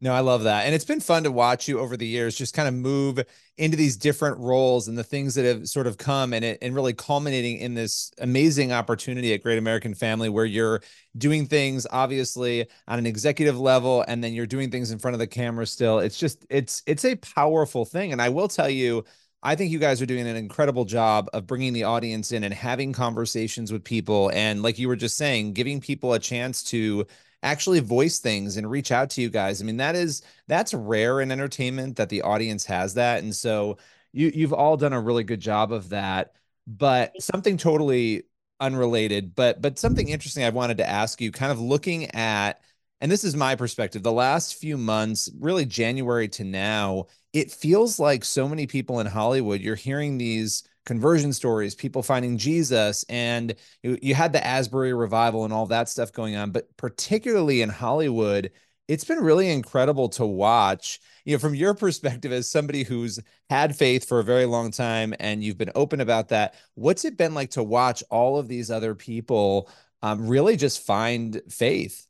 No, 0.00 0.14
I 0.14 0.20
love 0.20 0.44
that. 0.44 0.64
And 0.64 0.72
it's 0.76 0.84
been 0.84 1.00
fun 1.00 1.24
to 1.24 1.32
watch 1.32 1.66
you 1.66 1.80
over 1.80 1.96
the 1.96 2.06
years 2.06 2.36
just 2.36 2.54
kind 2.54 2.68
of 2.68 2.74
move 2.74 3.18
into 3.56 3.76
these 3.76 3.96
different 3.96 4.38
roles 4.38 4.86
and 4.86 4.96
the 4.96 5.02
things 5.02 5.34
that 5.34 5.44
have 5.44 5.68
sort 5.68 5.88
of 5.88 5.98
come 5.98 6.32
and 6.32 6.44
it 6.44 6.58
and 6.62 6.72
really 6.72 6.92
culminating 6.92 7.58
in 7.58 7.74
this 7.74 8.12
amazing 8.18 8.70
opportunity 8.70 9.34
at 9.34 9.42
Great 9.42 9.58
American 9.58 9.94
Family 9.94 10.28
where 10.28 10.44
you're 10.44 10.80
doing 11.16 11.46
things 11.46 11.84
obviously 11.90 12.64
on 12.86 13.00
an 13.00 13.06
executive 13.06 13.58
level 13.58 14.04
and 14.06 14.22
then 14.22 14.32
you're 14.34 14.46
doing 14.46 14.70
things 14.70 14.92
in 14.92 15.00
front 15.00 15.16
of 15.16 15.18
the 15.18 15.26
camera 15.26 15.66
still. 15.66 15.98
It's 15.98 16.16
just 16.16 16.46
it's 16.48 16.80
it's 16.86 17.04
a 17.04 17.16
powerful 17.16 17.84
thing 17.84 18.12
and 18.12 18.22
I 18.22 18.28
will 18.28 18.46
tell 18.46 18.70
you 18.70 19.04
I 19.42 19.54
think 19.54 19.70
you 19.70 19.78
guys 19.78 20.02
are 20.02 20.06
doing 20.06 20.26
an 20.26 20.36
incredible 20.36 20.84
job 20.84 21.28
of 21.32 21.46
bringing 21.46 21.72
the 21.72 21.84
audience 21.84 22.32
in 22.32 22.42
and 22.44 22.52
having 22.52 22.92
conversations 22.92 23.72
with 23.72 23.84
people 23.84 24.30
and 24.34 24.62
like 24.62 24.78
you 24.78 24.88
were 24.88 24.96
just 24.96 25.16
saying 25.16 25.52
giving 25.52 25.80
people 25.80 26.12
a 26.12 26.18
chance 26.18 26.62
to 26.64 27.06
actually 27.44 27.78
voice 27.80 28.18
things 28.18 28.56
and 28.56 28.68
reach 28.68 28.90
out 28.90 29.10
to 29.10 29.20
you 29.22 29.30
guys. 29.30 29.62
I 29.62 29.64
mean, 29.64 29.76
that 29.76 29.94
is 29.94 30.22
that's 30.48 30.74
rare 30.74 31.20
in 31.20 31.30
entertainment 31.30 31.96
that 31.96 32.08
the 32.08 32.22
audience 32.22 32.64
has 32.66 32.94
that. 32.94 33.22
And 33.22 33.34
so 33.34 33.78
you 34.12 34.30
you've 34.34 34.52
all 34.52 34.76
done 34.76 34.92
a 34.92 35.00
really 35.00 35.24
good 35.24 35.40
job 35.40 35.72
of 35.72 35.90
that. 35.90 36.34
but 36.66 37.20
something 37.22 37.56
totally 37.56 38.24
unrelated, 38.60 39.34
but 39.34 39.62
but 39.62 39.78
something 39.78 40.08
interesting 40.08 40.44
I 40.44 40.50
wanted 40.50 40.78
to 40.78 40.88
ask 40.88 41.20
you, 41.20 41.30
kind 41.32 41.52
of 41.52 41.60
looking 41.60 42.10
at, 42.14 42.60
and 43.00 43.10
this 43.10 43.24
is 43.24 43.36
my 43.36 43.54
perspective, 43.56 44.02
the 44.02 44.12
last 44.12 44.56
few 44.56 44.76
months, 44.76 45.30
really 45.38 45.64
January 45.66 46.28
to 46.30 46.44
now, 46.44 47.06
it 47.32 47.50
feels 47.50 47.98
like 47.98 48.24
so 48.24 48.48
many 48.48 48.66
people 48.66 49.00
in 49.00 49.06
Hollywood, 49.06 49.60
you're 49.60 49.74
hearing 49.74 50.18
these 50.18 50.62
conversion 50.86 51.32
stories, 51.32 51.74
people 51.74 52.02
finding 52.02 52.38
Jesus, 52.38 53.04
and 53.08 53.54
you, 53.82 53.98
you 54.00 54.14
had 54.14 54.32
the 54.32 54.44
Asbury 54.44 54.94
revival 54.94 55.44
and 55.44 55.52
all 55.52 55.66
that 55.66 55.88
stuff 55.88 56.12
going 56.12 56.34
on, 56.34 56.50
but 56.50 56.74
particularly 56.78 57.60
in 57.60 57.68
Hollywood, 57.68 58.50
it's 58.88 59.04
been 59.04 59.18
really 59.18 59.50
incredible 59.50 60.08
to 60.10 60.24
watch. 60.24 60.98
You 61.26 61.34
know 61.34 61.38
from 61.38 61.54
your 61.54 61.74
perspective 61.74 62.32
as 62.32 62.50
somebody 62.50 62.84
who's 62.84 63.20
had 63.50 63.76
faith 63.76 64.08
for 64.08 64.18
a 64.18 64.24
very 64.24 64.46
long 64.46 64.70
time 64.70 65.12
and 65.20 65.44
you've 65.44 65.58
been 65.58 65.72
open 65.74 66.00
about 66.00 66.30
that 66.30 66.54
what's 66.74 67.04
it 67.04 67.18
been 67.18 67.34
like 67.34 67.50
to 67.50 67.62
watch 67.62 68.02
all 68.08 68.38
of 68.38 68.48
these 68.48 68.70
other 68.70 68.94
people 68.94 69.68
um, 70.00 70.26
really 70.26 70.56
just 70.56 70.86
find 70.86 71.42
faith 71.50 72.07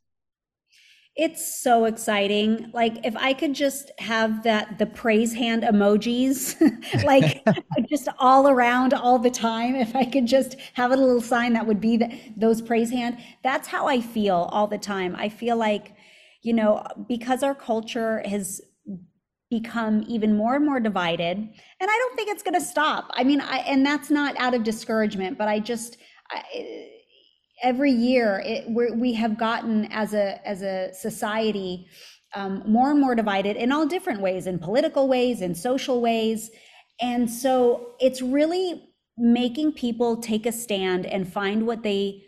it's 1.18 1.60
so 1.60 1.84
exciting 1.84 2.70
like 2.72 3.04
if 3.04 3.16
i 3.16 3.32
could 3.32 3.52
just 3.52 3.90
have 3.98 4.42
that 4.44 4.78
the 4.78 4.86
praise 4.86 5.34
hand 5.34 5.62
emojis 5.64 6.56
like 7.04 7.44
just 7.88 8.08
all 8.18 8.48
around 8.48 8.94
all 8.94 9.18
the 9.18 9.30
time 9.30 9.74
if 9.74 9.94
i 9.96 10.04
could 10.04 10.26
just 10.26 10.56
have 10.74 10.92
a 10.92 10.96
little 10.96 11.20
sign 11.20 11.52
that 11.52 11.66
would 11.66 11.80
be 11.80 11.96
the, 11.96 12.08
those 12.36 12.62
praise 12.62 12.90
hand 12.90 13.18
that's 13.42 13.68
how 13.68 13.86
i 13.86 14.00
feel 14.00 14.48
all 14.52 14.66
the 14.66 14.78
time 14.78 15.14
i 15.18 15.28
feel 15.28 15.56
like 15.56 15.94
you 16.42 16.52
know, 16.52 16.82
because 17.08 17.42
our 17.42 17.54
culture 17.54 18.22
has 18.24 18.60
become 19.50 20.04
even 20.08 20.36
more 20.36 20.56
and 20.56 20.64
more 20.64 20.80
divided, 20.80 21.36
and 21.36 21.50
I 21.80 21.86
don't 21.86 22.16
think 22.16 22.30
it's 22.30 22.42
going 22.42 22.54
to 22.54 22.60
stop. 22.60 23.10
I 23.14 23.24
mean, 23.24 23.40
I, 23.40 23.58
and 23.58 23.84
that's 23.84 24.10
not 24.10 24.34
out 24.38 24.54
of 24.54 24.62
discouragement, 24.62 25.38
but 25.38 25.48
I 25.48 25.58
just, 25.58 25.96
I, 26.30 26.90
every 27.62 27.92
year 27.92 28.42
it, 28.44 28.68
we 28.70 29.12
have 29.14 29.38
gotten 29.38 29.86
as 29.92 30.14
a 30.14 30.46
as 30.46 30.62
a 30.62 30.92
society 30.92 31.86
um, 32.34 32.62
more 32.66 32.90
and 32.90 33.00
more 33.00 33.14
divided 33.14 33.56
in 33.56 33.72
all 33.72 33.86
different 33.86 34.20
ways, 34.20 34.46
in 34.46 34.58
political 34.58 35.08
ways, 35.08 35.40
in 35.40 35.54
social 35.54 36.00
ways, 36.00 36.50
and 37.00 37.30
so 37.30 37.94
it's 38.00 38.20
really 38.20 38.84
making 39.16 39.72
people 39.72 40.16
take 40.16 40.46
a 40.46 40.52
stand 40.52 41.06
and 41.06 41.32
find 41.32 41.66
what 41.66 41.82
they 41.82 42.22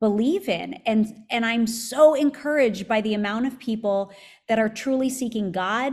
believe 0.00 0.48
in. 0.48 0.74
And 0.86 1.06
and 1.30 1.46
i'm 1.46 1.66
so 1.66 2.14
encouraged 2.14 2.88
by 2.88 3.00
the 3.00 3.14
amount 3.14 3.46
of 3.46 3.58
people 3.58 4.12
that 4.48 4.58
are 4.58 4.68
truly 4.68 5.08
seeking 5.08 5.52
god 5.52 5.92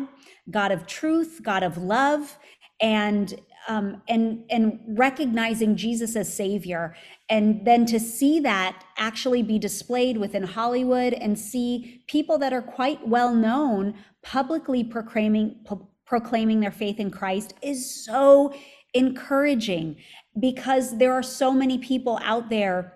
god 0.49 0.71
of 0.71 0.87
truth 0.87 1.41
god 1.43 1.63
of 1.63 1.77
love 1.77 2.37
and 2.79 3.39
um, 3.67 4.01
and 4.07 4.43
and 4.49 4.79
recognizing 4.87 5.75
jesus 5.75 6.15
as 6.15 6.33
savior 6.33 6.95
and 7.29 7.65
then 7.65 7.85
to 7.85 7.99
see 7.99 8.39
that 8.39 8.83
actually 8.97 9.43
be 9.43 9.59
displayed 9.59 10.17
within 10.17 10.43
hollywood 10.43 11.13
and 11.13 11.37
see 11.37 12.03
people 12.07 12.37
that 12.37 12.53
are 12.53 12.61
quite 12.61 13.07
well 13.07 13.33
known 13.33 13.93
publicly 14.23 14.83
proclaiming 14.83 15.63
proclaiming 16.05 16.59
their 16.59 16.71
faith 16.71 16.99
in 16.99 17.11
christ 17.11 17.53
is 17.61 18.05
so 18.05 18.53
encouraging 18.93 19.95
because 20.39 20.97
there 20.97 21.13
are 21.13 21.23
so 21.23 21.51
many 21.51 21.77
people 21.77 22.19
out 22.23 22.49
there 22.49 22.93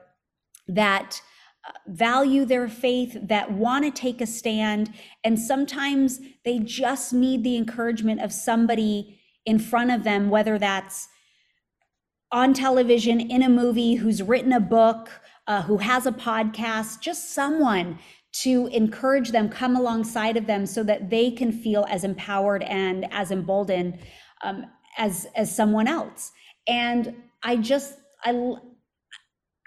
that 0.67 1.21
uh, 1.67 1.71
value 1.87 2.45
their 2.45 2.67
faith, 2.67 3.17
that 3.21 3.51
want 3.51 3.85
to 3.85 3.91
take 3.91 4.21
a 4.21 4.25
stand. 4.25 4.93
And 5.23 5.37
sometimes 5.37 6.19
they 6.43 6.59
just 6.59 7.13
need 7.13 7.43
the 7.43 7.57
encouragement 7.57 8.21
of 8.21 8.33
somebody 8.33 9.20
in 9.45 9.59
front 9.59 9.91
of 9.91 10.03
them, 10.03 10.29
whether 10.29 10.57
that's 10.57 11.07
on 12.31 12.53
television, 12.53 13.19
in 13.19 13.43
a 13.43 13.49
movie, 13.49 13.95
who's 13.95 14.23
written 14.23 14.53
a 14.53 14.59
book, 14.59 15.09
uh, 15.47 15.61
who 15.63 15.77
has 15.77 16.05
a 16.05 16.11
podcast, 16.11 17.01
just 17.01 17.33
someone 17.33 17.99
to 18.33 18.67
encourage 18.67 19.31
them, 19.31 19.49
come 19.49 19.75
alongside 19.75 20.37
of 20.37 20.47
them 20.47 20.65
so 20.65 20.83
that 20.83 21.09
they 21.09 21.31
can 21.31 21.51
feel 21.51 21.85
as 21.89 22.03
empowered 22.03 22.63
and 22.63 23.05
as 23.11 23.31
emboldened 23.31 23.99
um, 24.43 24.65
as, 24.97 25.27
as 25.35 25.53
someone 25.53 25.87
else. 25.87 26.31
And 26.67 27.15
I 27.43 27.57
just, 27.57 27.95
I, 28.23 28.53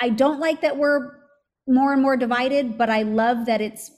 I 0.00 0.08
don't 0.08 0.40
like 0.40 0.62
that 0.62 0.78
we're 0.78 1.12
more 1.66 1.92
and 1.92 2.00
more 2.00 2.16
divided, 2.16 2.78
but 2.78 2.88
I 2.88 3.02
love 3.02 3.46
that 3.46 3.60
it's 3.60 3.90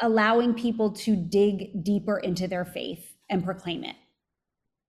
allowing 0.00 0.54
people 0.54 0.90
to 0.92 1.16
dig 1.16 1.84
deeper 1.84 2.18
into 2.18 2.48
their 2.48 2.64
faith 2.64 3.14
and 3.30 3.44
proclaim 3.44 3.84
it. 3.84 3.96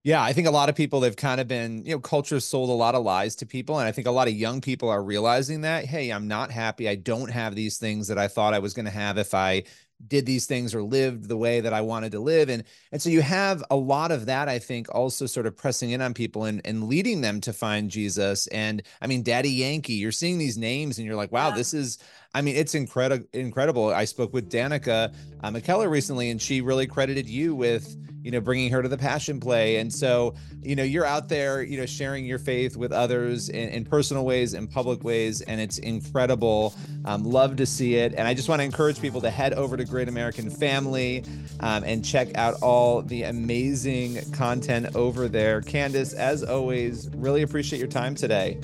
Yeah, 0.07 0.23
I 0.23 0.31
think 0.31 0.47
a 0.47 0.51
lot 0.51 0.69
of 0.69 0.75
people 0.75 1.01
they've 1.01 1.13
kind 1.13 1.41
of 1.41 1.49
been, 1.49 1.83
you 1.85 1.91
know, 1.91 1.99
culture 1.99 2.39
sold 2.39 2.69
a 2.69 2.73
lot 2.73 2.95
of 2.95 3.03
lies 3.03 3.35
to 3.35 3.45
people 3.45 3.77
and 3.77 3.89
I 3.89 3.91
think 3.91 4.07
a 4.07 4.11
lot 4.11 4.29
of 4.29 4.35
young 4.35 4.61
people 4.61 4.87
are 4.87 5.03
realizing 5.03 5.59
that, 5.61 5.83
hey, 5.83 6.11
I'm 6.11 6.29
not 6.29 6.49
happy. 6.49 6.87
I 6.87 6.95
don't 6.95 7.29
have 7.29 7.55
these 7.55 7.77
things 7.77 8.07
that 8.07 8.17
I 8.17 8.29
thought 8.29 8.53
I 8.53 8.59
was 8.59 8.73
going 8.73 8.85
to 8.85 8.91
have 8.91 9.17
if 9.17 9.33
I 9.33 9.63
did 10.07 10.25
these 10.25 10.45
things 10.45 10.73
or 10.73 10.81
lived 10.81 11.27
the 11.27 11.35
way 11.35 11.59
that 11.59 11.73
I 11.73 11.81
wanted 11.81 12.13
to 12.13 12.21
live. 12.21 12.47
And 12.47 12.63
and 12.93 13.01
so 13.01 13.09
you 13.09 13.21
have 13.21 13.61
a 13.69 13.75
lot 13.75 14.11
of 14.11 14.27
that, 14.27 14.47
I 14.47 14.59
think, 14.59 14.87
also 14.95 15.25
sort 15.25 15.45
of 15.45 15.57
pressing 15.57 15.89
in 15.89 16.01
on 16.01 16.13
people 16.13 16.45
and, 16.45 16.61
and 16.63 16.85
leading 16.85 17.19
them 17.19 17.41
to 17.41 17.51
find 17.51 17.91
Jesus. 17.91 18.47
And 18.47 18.83
I 19.01 19.07
mean, 19.07 19.23
Daddy 19.23 19.49
Yankee, 19.49 19.95
you're 19.95 20.13
seeing 20.13 20.37
these 20.37 20.57
names 20.57 20.99
and 20.99 21.05
you're 21.05 21.17
like, 21.17 21.33
wow, 21.33 21.49
yeah. 21.49 21.55
this 21.55 21.73
is, 21.73 21.97
I 22.33 22.41
mean, 22.41 22.55
it's 22.55 22.75
incredible. 22.75 23.25
Incredible. 23.33 23.89
I 23.89 24.05
spoke 24.05 24.33
with 24.33 24.49
Danica 24.49 25.13
uh, 25.43 25.51
McKellar 25.51 25.89
recently, 25.89 26.29
and 26.29 26.41
she 26.41 26.61
really 26.61 26.87
credited 26.87 27.27
you 27.27 27.55
with 27.55 27.95
you 28.27 28.31
know, 28.31 28.41
bringing 28.41 28.69
her 28.69 28.81
to 28.81 28.89
the 28.89 28.97
passion 28.97 29.39
play. 29.39 29.77
And 29.77 29.93
so, 29.93 30.35
you 30.61 30.75
know, 30.75 30.83
you're 30.83 31.05
out 31.05 31.29
there, 31.29 31.63
you 31.63 31.77
know, 31.77 31.85
sharing 31.85 32.25
your 32.25 32.39
faith 32.39 32.75
with 32.75 32.91
others 32.91 33.47
in, 33.47 33.69
in 33.69 33.85
personal 33.85 34.25
ways 34.25 34.53
and 34.53 34.69
public 34.69 35.01
ways. 35.01 35.39
And 35.39 35.61
it's 35.61 35.77
incredible. 35.77 36.75
Um, 37.05 37.23
love 37.23 37.55
to 37.55 37.65
see 37.65 37.95
it. 37.95 38.13
And 38.17 38.27
I 38.27 38.33
just 38.33 38.49
want 38.49 38.59
to 38.59 38.65
encourage 38.65 38.99
people 38.99 39.21
to 39.21 39.29
head 39.29 39.53
over 39.53 39.77
to 39.77 39.85
Great 39.85 40.09
American 40.09 40.49
Family 40.49 41.23
um, 41.61 41.85
and 41.85 42.03
check 42.03 42.37
out 42.37 42.55
all 42.61 43.01
the 43.01 43.23
amazing 43.23 44.19
content 44.33 44.93
over 44.93 45.29
there. 45.29 45.61
Candace, 45.61 46.11
as 46.11 46.43
always, 46.43 47.09
really 47.15 47.43
appreciate 47.43 47.79
your 47.79 47.87
time 47.87 48.13
today. 48.13 48.59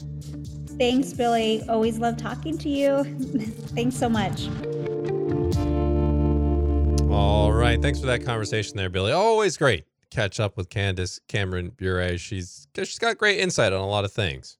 Thanks, 0.84 1.14
Billy. 1.14 1.64
Always 1.70 1.98
love 1.98 2.18
talking 2.18 2.58
to 2.58 2.68
you. 2.68 3.06
Thanks 3.74 3.96
so 3.96 4.10
much. 4.10 4.50
All 7.10 7.54
right. 7.54 7.82
Thanks 7.82 8.02
for 8.02 8.08
that 8.08 8.26
conversation 8.26 8.76
there, 8.76 8.90
Billy. 8.90 9.14
Always 9.14 9.56
great 9.56 9.86
catch 10.12 10.42
up 10.42 10.58
with 10.58 10.68
Candace 10.68 11.22
Cameron 11.30 11.70
Bure. 11.70 12.18
She's 12.18 12.68
she's 12.76 13.00
got 13.00 13.18
great 13.18 13.40
insight 13.40 13.72
on 13.72 13.80
a 13.80 13.88
lot 13.88 14.04
of 14.04 14.12
things. 14.12 14.58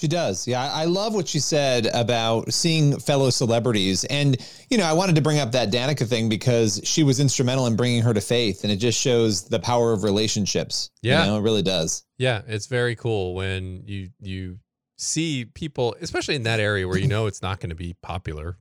She 0.00 0.08
does. 0.08 0.48
Yeah. 0.48 0.68
I 0.68 0.86
love 0.86 1.14
what 1.14 1.28
she 1.28 1.38
said 1.38 1.86
about 1.94 2.52
seeing 2.52 2.98
fellow 2.98 3.30
celebrities. 3.30 4.02
And, 4.06 4.36
you 4.68 4.78
know, 4.78 4.84
I 4.84 4.94
wanted 4.94 5.14
to 5.14 5.20
bring 5.20 5.38
up 5.38 5.52
that 5.52 5.70
Danica 5.70 6.08
thing 6.08 6.28
because 6.28 6.80
she 6.82 7.04
was 7.04 7.20
instrumental 7.20 7.66
in 7.66 7.76
bringing 7.76 8.02
her 8.02 8.14
to 8.14 8.20
faith. 8.20 8.64
And 8.64 8.72
it 8.72 8.76
just 8.76 8.98
shows 8.98 9.44
the 9.44 9.60
power 9.60 9.92
of 9.92 10.02
relationships. 10.02 10.90
Yeah. 11.02 11.20
You 11.20 11.30
know, 11.30 11.38
it 11.38 11.42
really 11.42 11.62
does. 11.62 12.02
Yeah. 12.18 12.42
It's 12.48 12.66
very 12.66 12.96
cool 12.96 13.34
when 13.34 13.82
you, 13.84 14.08
you 14.20 14.58
see 15.00 15.46
people, 15.46 15.96
especially 16.00 16.34
in 16.34 16.42
that 16.44 16.60
area 16.60 16.86
where 16.86 16.98
you 16.98 17.08
know 17.08 17.26
it's 17.26 17.42
not 17.42 17.60
going 17.60 17.70
to 17.70 17.76
be 17.76 17.94
popular 18.02 18.58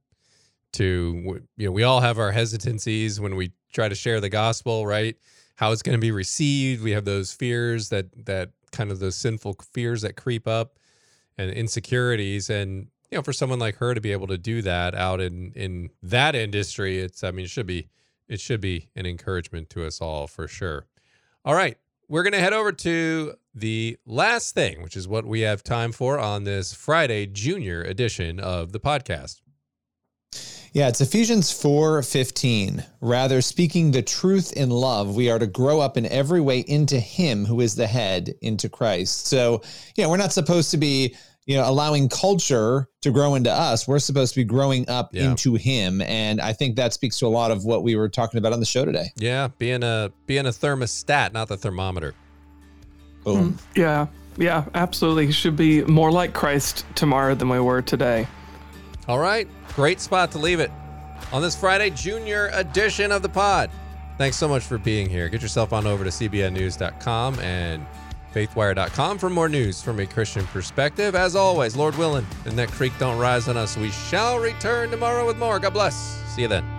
to 0.72 1.42
you 1.58 1.66
know 1.66 1.72
we 1.72 1.84
all 1.84 2.02
have 2.02 2.20
our 2.20 2.32
hesitancies 2.32 3.20
when 3.20 3.36
we 3.36 3.52
try 3.74 3.90
to 3.90 3.96
share 3.96 4.20
the 4.22 4.30
gospel 4.30 4.86
right? 4.86 5.18
How 5.56 5.72
it's 5.72 5.82
going 5.82 5.98
to 5.98 6.02
be 6.02 6.12
received. 6.12 6.84
We 6.84 6.92
have 6.92 7.06
those 7.06 7.34
fears 7.34 7.90
that 7.90 8.26
that 8.26 8.52
kind 8.72 8.92
of 8.92 9.00
those 9.00 9.16
sinful 9.16 9.58
fears 9.74 10.04
that 10.04 10.16
creep 10.16 10.48
up 10.48 10.78
and 11.38 11.52
insecurities. 11.52 12.50
And 12.50 12.88
you 13.12 13.18
know 13.18 13.24
for 13.24 13.34
someone 13.34 13.60
like 13.60 13.76
her 13.78 13.94
to 13.94 14.02
be 14.02 14.12
able 14.12 14.28
to 14.28 14.38
do 14.38 14.62
that 14.62 14.96
out 14.96 15.20
in 15.20 15.52
in 15.54 15.90
that 16.04 16.36
industry 16.36 17.00
it's 17.00 17.24
i 17.24 17.32
mean 17.32 17.46
it 17.46 17.50
should 17.50 17.66
be 17.66 17.90
it 18.28 18.40
should 18.40 18.62
be 18.62 18.90
an 18.96 19.08
encouragement 19.08 19.70
to 19.72 19.84
us 19.86 20.00
all 20.00 20.28
for 20.28 20.48
sure. 20.48 20.86
All 21.44 21.56
right 21.56 21.78
we're 22.10 22.24
going 22.24 22.34
to 22.34 22.40
head 22.40 22.54
over 22.54 22.72
to 22.72 23.36
the 23.54 23.98
last 24.06 24.54
thing 24.54 24.82
which 24.82 24.96
is 24.96 25.08
what 25.08 25.26
we 25.26 25.42
have 25.42 25.64
time 25.64 25.92
for 25.92 26.20
on 26.20 26.44
this 26.44 26.74
friday 26.74 27.26
junior 27.26 27.82
edition 27.82 28.40
of 28.40 28.72
the 28.72 28.80
podcast 28.80 29.42
yeah, 30.74 30.88
it's 30.88 31.02
Ephesians 31.02 31.52
4:15. 31.52 32.86
Rather 33.02 33.42
speaking 33.42 33.92
the 33.92 34.02
truth 34.02 34.54
in 34.54 34.70
love, 34.70 35.16
we 35.16 35.30
are 35.30 35.40
to 35.40 35.48
grow 35.48 35.80
up 35.80 35.98
in 35.98 36.06
every 36.06 36.42
way 36.42 36.60
into 36.60 37.00
him 37.00 37.46
who 37.46 37.62
is 37.62 37.76
the 37.76 37.88
head, 37.88 38.36
into 38.42 38.70
Christ. 38.70 39.28
So, 39.28 39.62
yeah, 39.96 40.08
we're 40.08 40.18
not 40.18 40.32
supposed 40.32 40.70
to 40.72 40.78
be, 40.78 41.16
you 41.48 41.58
know, 41.58 41.68
allowing 41.68 42.08
culture 42.08 42.88
to 43.02 43.12
grow 43.12 43.34
into 43.34 43.52
us. 43.52 43.88
We're 43.88 44.00
supposed 44.00 44.34
to 44.36 44.40
be 44.40 44.44
growing 44.44 44.88
up 44.90 45.10
yeah. 45.12 45.32
into 45.32 45.56
him, 45.56 46.02
and 46.02 46.40
I 46.40 46.54
think 46.54 46.76
that 46.76 46.94
speaks 46.94 47.18
to 47.20 47.26
a 47.26 47.30
lot 47.30 47.50
of 47.50 47.66
what 47.66 47.82
we 47.82 47.96
were 47.96 48.10
talking 48.10 48.38
about 48.38 48.54
on 48.54 48.60
the 48.60 48.66
show 48.66 48.86
today. 48.86 49.12
Yeah, 49.16 49.48
being 49.58 49.82
a 49.84 50.12
being 50.28 50.46
a 50.46 50.52
thermostat, 50.52 51.34
not 51.34 51.48
the 51.48 51.58
thermometer. 51.58 52.14
Boom. 53.24 53.54
Mm, 53.54 53.60
yeah. 53.76 54.08
Yeah, 54.38 54.66
absolutely. 54.74 55.32
Should 55.32 55.58
be 55.58 55.84
more 55.84 56.12
like 56.12 56.34
Christ 56.34 56.86
tomorrow 56.96 57.36
than 57.36 57.50
we 57.50 57.60
were 57.60 57.82
today. 57.82 58.26
All 59.08 59.20
right. 59.20 59.48
Great 59.76 60.00
spot 60.00 60.32
to 60.32 60.38
leave 60.38 60.60
it 60.60 60.72
on 61.32 61.42
this 61.42 61.56
Friday 61.56 61.90
junior 61.90 62.50
edition 62.54 63.12
of 63.12 63.22
the 63.22 63.30
pod. 63.30 63.70
Thanks 64.18 64.38
so 64.38 64.48
much 64.48 64.64
for 64.64 64.78
being 64.78 65.10
here. 65.10 65.30
Get 65.30 65.42
yourself 65.42 65.74
on 65.74 65.88
over 65.88 66.04
to 66.04 66.10
cbnnews.com 66.10 67.40
and 67.40 67.86
faithwire.com 68.34 69.18
for 69.18 69.30
more 69.30 69.50
news 69.50 69.82
from 69.82 70.00
a 70.00 70.06
Christian 70.06 70.46
perspective. 70.48 71.16
As 71.16 71.36
always, 71.36 71.76
Lord 71.76 71.96
willing, 71.98 72.28
and 72.46 72.58
that 72.60 72.70
creek 72.70 72.94
don't 73.00 73.18
rise 73.18 73.48
on 73.48 73.58
us, 73.58 73.78
we 73.78 73.92
shall 73.92 74.38
return 74.38 74.92
tomorrow 74.92 75.26
with 75.26 75.38
more. 75.38 75.60
God 75.60 75.74
bless. 75.74 75.96
See 76.36 76.44
you 76.44 76.48
then. 76.48 76.79